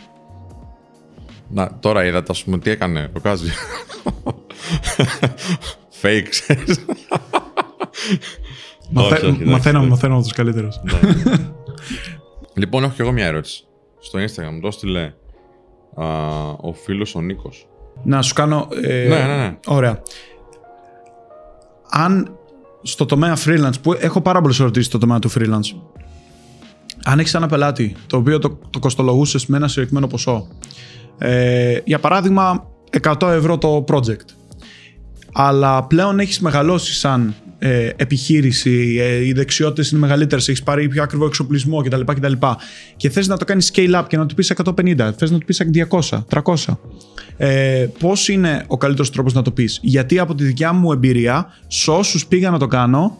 Να, 1.50 1.78
τώρα 1.80 2.06
είδατε, 2.06 2.32
ας 2.32 2.44
πούμε, 2.44 2.60
τι 2.60 2.70
έκανε 2.70 3.12
ο 3.16 3.20
Κάζι. 3.20 3.50
Fake, 6.02 6.28
ξέρεις. 8.96 9.12
Μαθα... 9.12 9.16
Όχι, 9.16 9.26
όχι, 9.26 9.28
εντάξει, 9.28 9.46
μαθαίνω, 9.52 9.78
εντάξει. 9.78 9.90
μαθαίνω 9.90 10.14
από 10.14 10.24
τους 10.24 10.34
καλύτερους. 10.34 10.80
λοιπόν, 12.62 12.84
έχω 12.84 12.94
και 12.96 13.02
εγώ 13.02 13.12
μια 13.12 13.26
ερώτηση. 13.26 13.64
Στο 14.00 14.20
Instagram 14.20 14.52
μου 14.54 14.60
το 14.60 14.68
έστειλε 14.68 15.14
α, 15.96 16.06
ο 16.58 16.74
φίλος 16.84 17.16
ο 17.16 17.22
Νίκος. 17.22 17.68
Να 18.04 18.22
σου 18.22 18.34
κάνω. 18.34 18.68
ε, 18.84 19.08
Ναι, 19.08 19.16
ναι, 19.26 19.36
ναι. 19.36 19.58
Ωραία. 19.68 20.02
Αν 21.90 22.38
στο 22.82 23.06
τομέα 23.06 23.38
freelance, 23.46 23.82
που 23.82 23.94
έχω 24.00 24.22
πάρα 24.22 24.42
πολλές 24.42 24.60
ερωτήσεις 24.60 24.88
στο 24.88 24.98
τομέα 24.98 25.20
του 25.20 25.32
freelance, 25.32 25.80
αν 27.04 27.20
έχεις 27.20 27.34
ένα 27.34 27.48
πελάτη 27.48 27.96
το 28.08 28.18
οποίο 28.18 28.40
το, 28.40 28.60
το 28.70 28.80
κοστολογούσες 28.80 29.46
με 29.46 29.58
ένα 29.58 29.68
συγκεκριμένο 29.68 30.08
ποσό, 30.08 30.48
ε, 31.18 31.80
για 31.86 32.00
παράδειγμα 32.00 32.68
100 33.02 33.28
ευρώ 33.28 33.58
το 33.58 33.84
project, 33.88 34.26
αλλά 35.34 35.84
πλέον 35.84 36.20
έχεις 36.20 36.40
μεγαλώσει 36.40 36.94
σαν 36.94 37.36
ε, 37.60 37.90
επιχείρηση, 37.96 38.98
ε, 39.00 39.26
οι 39.26 39.34
δεξιότητες 39.34 39.92
είναι 39.92 40.00
μεγαλύτερες, 40.00 40.48
έχεις 40.48 40.64
πάρει 40.64 40.88
πιο 40.88 41.04
ακριβό 41.04 41.26
εξοπλισμό 41.26 41.82
κτλ. 41.82 42.02
κτλ 42.02 42.34
και 42.96 43.10
θες 43.10 43.28
να 43.28 43.38
το 43.38 43.46
κάνεις 43.46 43.72
scale 43.74 44.00
up 44.00 44.04
και 44.08 44.18
να 44.18 44.26
του 44.26 44.36
πεις 44.36 44.52
150, 44.52 45.14
θες 45.18 45.32
να 45.32 45.38
του 45.38 45.46
πεις 45.46 45.62
200, 45.72 46.26
300. 46.30 46.78
Ε, 47.38 47.88
πώς 48.00 48.28
είναι 48.28 48.64
ο 48.68 48.78
καλύτερος 48.78 49.12
τρόπος 49.12 49.34
να 49.34 49.42
το 49.42 49.52
πεις; 49.52 49.80
Γιατί 49.82 50.20
από 50.20 50.36
τη 50.36 50.44
δικιά 50.44 50.74
μου 50.74 50.92
εμπειρία, 50.92 51.48
σε 51.68 51.92
όσους 51.92 52.28
πήγα 52.28 52.50
να 52.50 52.60
το 52.60 52.68
κάνω, 52.68 53.18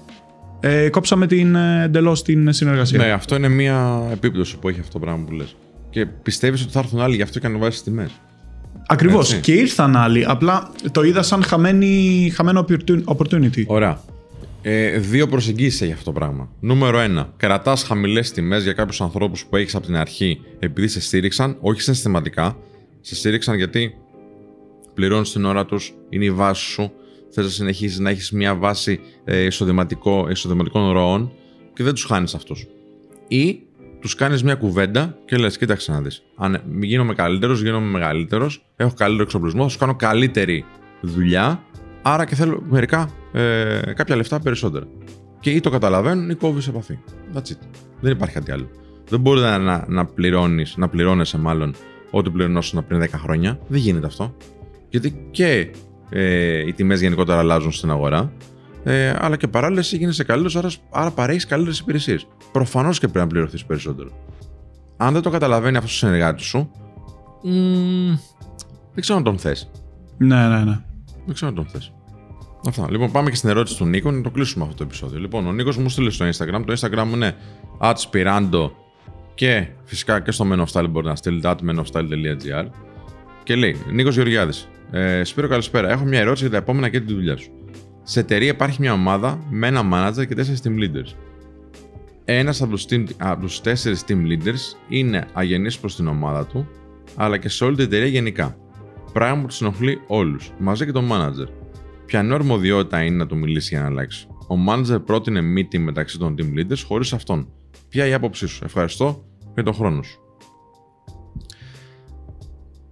ε, 0.60 0.90
κόψαμε 0.90 1.28
την, 1.28 1.56
ε, 1.56 1.84
εντελώς 1.84 2.24
την 2.24 2.54
συνεργασία. 2.54 2.98
Ναι, 2.98 3.12
αυτό 3.12 3.36
είναι 3.36 3.50
μια 3.50 4.08
επίπτωση 4.12 4.58
που 4.58 4.70
έχει 4.70 4.80
αυτό 4.80 4.92
το 4.92 5.00
πράγμα 5.00 5.26
που 5.26 5.32
λες. 5.32 5.56
Και 5.90 6.06
πιστεύεις 6.06 6.62
ότι 6.62 6.72
θα 6.72 6.80
έρθουν 6.80 7.02
άλλοι, 7.02 7.16
γι' 7.16 7.22
αυτό 7.22 7.40
και 7.40 7.48
ανεβάζεις 7.48 7.84
τιμές. 7.84 8.12
Ακριβώς. 8.88 9.30
Έτσι. 9.30 9.42
Και 9.42 9.60
ήρθαν 9.60 9.96
άλλοι. 9.96 10.26
Απλά 10.28 10.72
το 10.92 11.04
είδα 11.04 11.22
σαν 11.22 11.44
χαμένη, 11.44 12.32
χαμένο 12.36 12.66
opportun- 12.70 13.04
opportunity. 13.06 13.64
Ωραία. 13.66 14.00
Ε, 14.62 14.98
δύο 14.98 15.28
προσεγγίσεις 15.28 15.82
έχει 15.82 15.92
αυτό 15.92 16.04
το 16.04 16.12
πράγμα. 16.12 16.50
Νούμερο 16.60 17.00
ένα. 17.00 17.34
Κρατάς 17.38 17.84
χαμηλές 17.84 18.32
τιμές 18.32 18.64
για 18.64 18.74
κάποιους 18.74 19.02
ανθρώπους 19.02 19.46
που 19.46 19.56
έχεις 19.56 19.76
από 19.76 19.86
την 19.86 19.96
αρχή 19.96 20.42
επειδή 20.60 20.88
σε 20.88 21.02
στήριξαν, 21.02 21.58
όχι 21.62 21.82
συναισθηματικά. 21.82 22.58
Σε 23.02 23.16
στήριξαν 23.16 23.56
γιατί 23.56 23.96
πληρώνεις 24.94 25.32
την 25.32 25.46
ώρα 25.46 25.66
τους, 25.66 25.94
είναι 26.10 26.26
η 26.26 26.32
βάση 26.32 26.66
σου. 26.66 26.92
Θες 27.30 27.46
να 27.46 27.52
συνεχίσεις 27.52 28.00
να 28.00 28.10
έχεις 28.10 28.32
μια 28.32 28.56
βάση 28.56 29.00
ε, 29.24 29.44
εισοδηματικό, 29.44 30.28
εισοδηματικών 30.30 30.92
ροών 30.92 31.32
και 31.74 31.84
δεν 31.84 31.94
τους 31.94 32.04
χάνεις 32.04 32.34
αυτούς. 32.34 32.68
Ή 33.28 33.60
τους 34.00 34.16
κάνεις 34.16 34.44
μια 34.44 34.56
κουβέντα 34.56 35.18
και 35.26 35.38
λες: 35.38 35.58
Κοίταξε 35.58 35.92
να 35.92 36.02
δεις. 36.02 36.24
Αν 36.36 36.62
γίνομαι 36.80 37.14
καλύτερος, 37.14 37.62
γίνομαι 37.62 37.86
μεγαλύτερος, 37.86 38.66
έχω 38.76 38.94
καλύτερο 38.98 39.24
εξοπλισμό, 39.24 39.64
θα 39.64 39.70
σου 39.70 39.78
κάνω 39.78 39.96
καλύτερη 39.96 40.66
δουλειά. 41.02 41.64
Άρα 42.02 42.26
και 42.26 42.36
θέλω 42.36 42.64
μερικά 42.70 43.10
ε, 43.32 43.94
κάποια 43.96 44.16
λεφτά 44.16 44.40
περισσότερα. 44.40 44.86
Και 45.40 45.50
ή 45.50 45.60
το 45.60 45.70
καταλαβαίνουν 45.70 46.30
ή 46.30 46.36
κόβεις 46.36 46.68
επαφή. 46.68 47.00
That's 47.34 47.38
it. 47.38 47.58
Δεν 48.00 48.12
υπάρχει 48.12 48.34
κάτι 48.34 48.52
άλλο. 48.52 48.70
Δεν 49.10 49.20
μπορεί 49.20 49.40
να, 49.40 49.58
να, 49.58 49.86
να 49.88 50.06
πληρώνεις, 50.06 50.78
να 50.78 50.88
πληρώνεσαι 50.88 51.38
μάλλον 51.38 51.76
ό,τι 52.12 52.30
πληρωνόσουν 52.30 52.88
πριν 52.88 53.02
10 53.02 53.08
χρόνια. 53.12 53.60
Δεν 53.68 53.80
γίνεται 53.80 54.06
αυτό. 54.06 54.36
Γιατί 54.90 55.28
και 55.32 55.72
ε, 56.10 56.68
οι 56.68 56.74
τιμές 56.74 57.02
γενικότερα 57.02 57.40
αλλάζουν 57.40 57.72
στην 57.72 57.90
αγορά. 57.90 58.32
Ε, 58.84 59.14
αλλά 59.20 59.38
και 59.38 59.48
παράλληλα 59.48 59.80
εσύ 59.80 59.98
γίνεσαι 59.98 60.24
καλύτερος, 60.24 60.56
άρα, 60.56 60.70
άρα 60.92 61.12
παρέχεις 61.12 61.46
καλύτερες 61.46 61.80
υπηρεσίες. 61.80 62.28
Προφανώς 62.52 63.00
και 63.00 63.08
πρέπει 63.08 63.26
να 63.26 63.28
πληρωθείς 63.28 63.66
περισσότερο. 63.66 64.10
Αν 64.98 65.14
δεν 65.14 65.22
το 65.22 65.30
καταλαβαίνει 65.30 65.78
αυτός 65.78 65.94
ο 65.94 65.98
συνεργάτης 65.98 66.46
σου, 66.46 66.72
μ, 67.44 68.08
δεν 68.94 69.02
ξέρω 69.02 69.18
αν 69.18 69.24
τον 69.24 69.38
θες. 69.38 69.72
Ναι, 70.18 70.48
ναι, 70.48 70.64
ναι. 70.64 70.80
Δεν 71.26 71.34
ξέρω 71.34 71.50
αν 71.50 71.56
τον 71.56 71.66
θες. 71.66 71.94
Αυτά. 72.68 72.88
Λοιπόν, 72.90 73.12
πάμε 73.12 73.30
και 73.30 73.36
στην 73.36 73.50
ερώτηση 73.50 73.78
του 73.78 73.86
Νίκο 73.86 74.12
να 74.12 74.22
το 74.22 74.30
κλείσουμε 74.30 74.64
αυτό 74.64 74.76
το 74.76 74.84
επεισόδιο. 74.84 75.20
Λοιπόν, 75.20 75.48
ο 75.48 75.52
Νίκος 75.54 75.78
μου 75.78 75.90
στείλε 75.90 76.10
στο 76.10 76.26
Instagram. 76.26 76.64
Το 76.66 76.74
Instagram 76.80 77.04
μου 77.08 77.16
είναι 77.16 77.36
atspirando 77.82 78.72
και 79.36 79.68
φυσικά 79.84 80.20
και 80.20 80.32
στο 80.32 80.46
Men 80.52 80.60
of 80.60 80.66
Style 80.72 80.90
μπορεί 80.90 81.06
να 81.06 81.16
στείλετε 81.16 81.56
atmenofstyle.gr 81.56 82.66
και 83.44 83.56
λέει 83.56 83.78
Νίκος 83.92 84.16
Γεωργιάδης. 84.16 84.68
Ε, 84.92 85.24
Σπύρο, 85.24 85.48
καλησπέρα. 85.48 85.92
Έχω 85.92 86.06
μια 86.06 86.20
ερώτηση 86.20 86.42
για 86.44 86.52
τα 86.52 86.58
επόμενα 86.58 86.90
και 86.90 87.00
τη 87.00 87.14
δουλειά 87.14 87.38
σου. 87.38 87.52
Σε 88.04 88.20
εταιρεία 88.20 88.50
υπάρχει 88.50 88.82
μια 88.82 88.94
ομάδα 88.94 89.40
με 89.50 89.68
ένα 89.68 89.82
manager 89.94 90.28
και 90.28 90.36
τέσσερις 90.36 90.62
team 90.64 90.72
leaders. 90.80 91.14
Ένας 92.26 92.62
από 92.62 92.72
τους 92.72 92.86
team- 92.90 93.08
από 93.18 93.42
τους 93.42 93.62
τέσσερις 93.62 94.04
team 94.08 94.14
leaders 94.28 94.78
είναι 94.90 95.28
αγενής 95.34 95.78
προς 95.80 95.96
την 95.96 96.08
ομάδα 96.08 96.46
του, 96.46 96.68
αλλά 97.16 97.38
και 97.38 97.50
σε 97.50 97.64
όλη 97.64 97.76
την 97.76 97.86
εταιρεία 97.86 98.08
γενικά. 98.08 98.58
Πράγμα 99.14 99.42
που 99.42 99.48
τους 99.48 99.62
ενοχλεί 99.62 100.02
όλους, 100.08 100.52
μαζί 100.58 100.86
και 100.86 100.92
τον 100.92 101.10
manager. 101.12 101.48
Ποιανού 102.08 102.34
αρμοδιότητα 102.34 103.04
είναι 103.04 103.16
να 103.16 103.28
του 103.28 103.38
μιλήσει 103.38 103.68
για 103.74 103.80
να 103.82 103.88
αλλάξει. 103.88 104.28
Ο 104.48 104.56
manager 104.70 105.06
πρότεινε 105.06 105.42
meeting 105.58 105.80
μεταξύ 105.80 106.18
των 106.18 106.36
team 106.38 106.60
leaders 106.60 106.84
χωρίς 106.88 107.14
αυτόν. 107.14 107.48
Ποια 107.90 108.08
η 108.08 108.14
άποψή 108.14 108.48
σου; 108.48 108.64
Ευχαριστώ 108.66 109.26
για 109.54 109.64
τον 109.64 109.74
χρόνο 109.74 110.02
σου. 110.02 110.20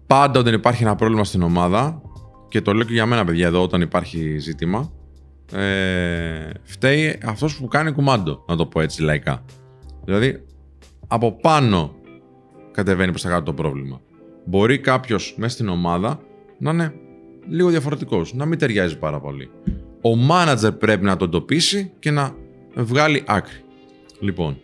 Πάντα 0.08 0.40
όταν 0.40 0.54
υπάρχει 0.54 0.84
ένα 0.84 0.96
πρόβλημα 0.96 1.24
στην 1.24 1.42
ομάδα, 1.42 2.02
και 2.48 2.62
το 2.62 2.74
λέω 2.74 2.86
και 2.86 2.94
για 2.94 3.06
μένα 3.06 3.26
παιδιά 3.26 3.48
εδώ 3.48 3.62
όταν 3.62 3.82
υπάρχει 3.82 4.38
ζήτημα, 4.38 4.92
ε, 5.54 6.50
φταίει 6.64 7.20
αυτός 7.26 7.58
που 7.58 7.68
κάνει 7.68 7.92
κουμάντο, 7.92 8.44
να 8.48 8.56
το 8.56 8.66
πω 8.66 8.82
έτσι 8.82 9.02
λαϊκά. 9.02 9.46
Δηλαδή, 10.04 10.44
από 11.08 11.32
πάνω 11.32 11.96
κατεβαίνει 12.72 13.10
προς 13.10 13.22
τα 13.22 13.30
κάτω 13.30 13.44
το 13.44 13.54
πρόβλημα. 13.54 14.02
Μπορεί 14.46 14.80
κάποιος 14.80 15.36
μέσα 15.38 15.54
στην 15.54 15.70
ομάδα 15.70 16.20
να 16.60 16.72
είναι 16.72 16.94
λίγο 17.50 17.70
διαφορετικός, 17.70 18.34
να 18.34 18.46
μην 18.46 18.60
ταιριάζει 18.60 18.98
πάρα 18.98 19.20
πολύ. 19.20 19.50
Ο 20.02 20.10
manager 20.30 20.80
πρέπει 20.80 21.06
να 21.06 21.18
το 21.18 21.26
εντοπίσει 21.26 21.92
και 22.00 22.12
να 22.12 22.36
βγάλει 22.76 23.24
άκρη. 23.28 23.58
Λοιπόν, 24.20 24.58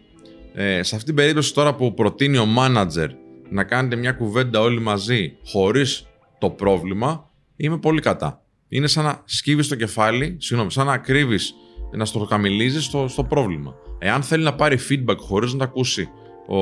ε, 0.53 0.83
σε 0.83 0.95
αυτήν 0.95 1.05
την 1.05 1.15
περίπτωση 1.15 1.53
τώρα 1.53 1.75
που 1.75 1.93
προτείνει 1.93 2.37
ο 2.37 2.45
manager 2.57 3.07
να 3.49 3.63
κάνετε 3.63 3.95
μια 3.95 4.11
κουβέντα 4.11 4.59
όλοι 4.59 4.79
μαζί 4.79 5.37
χωρίς 5.45 6.07
το 6.39 6.49
πρόβλημα, 6.49 7.29
είμαι 7.55 7.77
πολύ 7.77 8.01
κατά. 8.01 8.43
Είναι 8.67 8.87
σαν 8.87 9.03
να 9.03 9.21
σκύβεις 9.25 9.67
το 9.67 9.75
κεφάλι, 9.75 10.35
συγγνώμη, 10.39 10.71
σαν 10.71 10.85
να 10.85 10.97
κρύβεις, 10.97 11.53
να 11.91 12.05
στο 12.05 12.25
καμιλίζει 12.25 12.81
στο, 12.81 13.07
στο 13.07 13.23
πρόβλημα. 13.23 13.75
Εάν 13.99 14.23
θέλει 14.23 14.43
να 14.43 14.55
πάρει 14.55 14.77
feedback 14.89 15.17
χωρίς 15.17 15.51
να 15.53 15.57
το 15.57 15.63
ακούσει 15.63 16.09
ο, 16.47 16.57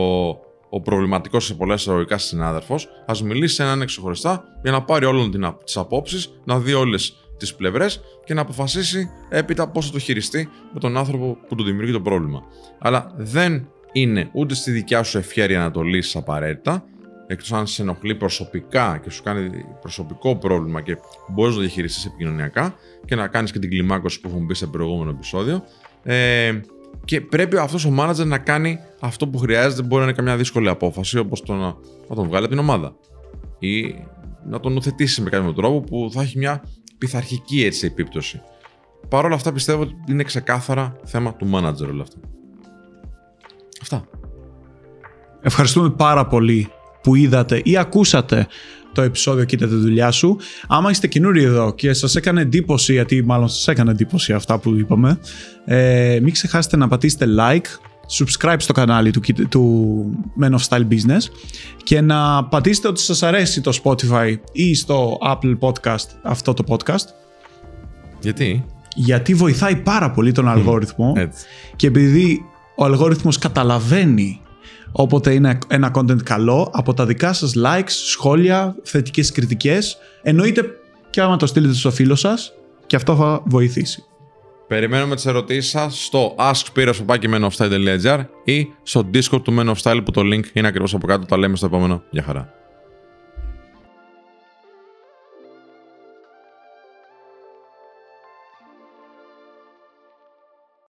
ο 0.70 0.82
προβληματικός 0.82 1.46
σε 1.46 1.54
πολλά 1.54 1.74
εισαγωγικά 1.74 2.18
συνάδελφος, 2.18 2.88
ας 3.06 3.24
μιλήσει 3.24 3.56
σε 3.56 3.64
έναν 3.64 3.86
ξεχωριστά 3.86 4.44
για 4.62 4.72
να 4.72 4.84
πάρει 4.84 5.06
όλων 5.06 5.32
τις 5.64 5.78
απόψεις, 5.78 6.40
να 6.44 6.60
δει 6.60 6.74
όλες 6.74 7.14
τις 7.38 7.56
πλευρές 7.56 8.02
και 8.24 8.34
να 8.34 8.42
αποφασίσει 8.42 9.10
έπειτα 9.30 9.70
πώς 9.70 9.86
θα 9.86 9.92
το 9.92 10.00
χειριστεί 10.00 10.50
με 10.74 10.80
τον 10.80 10.98
άνθρωπο 10.98 11.38
που 11.48 11.56
του 11.56 11.64
δημιουργεί 11.64 11.92
το 11.92 12.02
πρόβλημα. 12.02 12.44
Αλλά 12.80 13.14
δεν 13.18 13.68
είναι 13.92 14.30
ούτε 14.34 14.54
στη 14.56 14.72
δικιά 14.72 15.04
σου 15.04 15.18
ευχαίρεια 15.18 15.60
να 15.60 15.72
το 15.72 15.82
λύσεις 15.82 16.16
απαραίτητα, 16.16 16.84
εκτός 17.28 17.54
αν 17.54 17.68
σε 17.68 17.82
ενοχλεί 17.82 18.16
προσωπικά 18.16 19.00
και 19.04 19.10
σου 19.10 19.24
κάνει 19.24 19.50
προσωπικό 19.82 20.36
πρόβλημα 20.36 20.82
και 20.82 20.98
μπορείς 21.30 21.52
να 21.52 21.58
το 21.58 21.66
διαχειριστείς 21.66 22.06
επικοινωνιακά 22.06 22.76
και 23.06 23.16
να 23.16 23.28
κάνεις 23.28 23.52
και 23.52 23.60
την 23.60 23.70
κλιμάκωση 23.70 24.20
που 24.22 24.28
έχουμε 24.28 24.46
πει 24.46 24.54
σε 24.54 24.68
προηγούμενο 24.68 25.10
επεισόδιο. 25.10 25.64
Ε, 26.04 26.60
και 27.06 27.22
πρέπει 27.22 27.58
αυτός 27.58 27.86
ο 27.86 27.96
manager 28.00 28.26
να 28.26 28.38
κάνει 28.38 28.80
αυτό 29.00 29.28
που 29.28 29.38
χρειάζεται. 29.38 29.82
Μπορεί 29.82 30.02
να 30.02 30.04
είναι 30.04 30.14
καμιά 30.16 30.38
δύσκολη 30.38 30.70
απόφαση, 30.70 31.18
όπως 31.18 31.42
το 31.42 31.54
να, 31.54 31.76
να 32.10 32.16
τον 32.16 32.28
βγάλει 32.28 32.46
από 32.46 32.54
την 32.54 32.60
ομάδα 32.64 32.96
ή 33.60 33.96
να 34.46 34.60
τον 34.60 34.76
ουθετήσει 34.76 35.22
με 35.22 35.30
κάποιο 35.30 35.54
τρόπο 35.54 35.82
που 35.82 36.10
θα 36.14 36.22
έχει 36.22 36.38
μια 36.38 36.64
πειθαρχική 36.98 37.64
έτσι 37.64 37.86
επίπτωση. 37.86 38.42
Παρ' 39.10 39.26
όλα 39.26 39.36
αυτά 39.36 39.54
πιστεύω 39.54 39.82
ότι 39.82 39.94
είναι 40.08 40.24
ξεκάθαρα 40.24 40.96
θέμα 41.04 41.34
του 41.34 41.50
manager 41.54 41.88
όλα 41.92 42.02
αυτά. 42.02 42.18
Αυτά. 43.82 44.04
Ευχαριστούμε 45.42 45.90
πάρα 45.90 46.28
πολύ 46.28 46.72
που 47.02 47.16
είδατε 47.16 47.62
ή 47.64 47.78
ακούσατε 47.78 48.48
το 49.00 49.06
επεισόδιο 49.06 49.46
«Κοίτα 49.46 49.68
τη 49.68 49.76
δουλειά 49.76 50.12
σου». 50.12 50.38
Άμα 50.68 50.90
είστε 50.90 51.08
καινούριοι 51.08 51.44
εδώ 51.46 51.74
και 51.74 51.94
σας 51.94 52.16
έκανε 52.16 52.42
εντύπωση, 52.42 52.94
γιατί 52.94 53.24
μάλλον 53.24 53.50
σας 53.50 53.68
έκανε 53.68 53.92
εντύπωση 53.92 54.34
αυτά 54.34 54.58
που 54.58 54.76
είπαμε, 54.76 55.20
ε, 55.66 56.20
μην 56.22 56.34
ξεχάσετε 56.34 56.78
να 56.78 56.88
πατήσετε 56.88 57.26
like, 57.40 57.66
subscribe 58.18 58.56
στο 58.58 58.74
κανάλι 58.74 59.12
του, 59.12 59.22
του 59.50 60.04
Men 60.42 60.50
of 60.50 60.68
Style 60.70 60.88
Business 60.88 61.22
και 61.84 62.02
να 62.02 62.44
πατήσετε 62.44 62.88
ότι 62.88 63.00
σας 63.00 63.24
αρέσει 63.24 63.62
το 63.62 63.80
Spotify 63.84 64.38
ή 64.52 64.76
στο 64.76 65.18
Apple 65.26 65.58
Podcast 65.60 66.08
αυτό 66.24 66.54
το 66.54 66.64
podcast. 66.68 67.06
Γιατί; 68.22 68.66
Γιατί 68.96 69.34
βοηθάει 69.34 69.76
πάρα 69.76 70.12
πολύ 70.12 70.32
τον 70.32 70.48
αλγόριθμο 70.48 71.14
και 71.76 71.88
επειδή 71.88 72.42
ο 72.76 72.86
αλγόριθμος 72.86 73.38
καταλαβαίνει 73.38 74.42
όποτε 74.92 75.34
είναι 75.34 75.58
ένα 75.68 75.92
content 75.96 76.24
καλό 76.24 76.72
από 76.74 76.94
τα 76.94 77.06
δικά 77.06 77.34
σας 77.34 77.54
likes, 77.66 77.90
σχόλια, 77.90 78.76
θετικές 78.84 79.32
κριτικές 79.32 79.98
εννοείται 80.22 80.66
και 81.10 81.22
άμα 81.22 81.38
το 81.38 81.46
στείλετε 81.46 81.74
στο 81.74 81.92
φίλο 81.92 82.16
σας 82.16 82.54
και 82.86 82.96
αυτό 82.96 83.16
θα 83.16 83.42
βοηθήσει. 83.46 84.04
Περιμένουμε 84.68 85.16
τις 85.16 85.26
ερωτήσεις 85.26 85.70
σας 85.70 86.04
στο 86.06 86.36
askspiros.menofstyle.gr 86.38 88.26
ή 88.44 88.68
στο 88.84 89.10
discord 89.14 89.42
του 89.44 89.56
Men 89.60 89.74
of 89.74 89.76
Style 89.82 90.02
που 90.06 90.12
το 90.12 90.22
link 90.22 90.44
είναι 90.54 90.68
ακριβώς 90.68 90.94
από 90.94 91.08
κάτω, 91.08 91.26
τα 91.26 91.38
λέμε 91.38 91.56
στο 91.56 91.66
επόμενο. 91.66 92.04
Γεια 92.10 92.24
χαρά. 92.24 92.59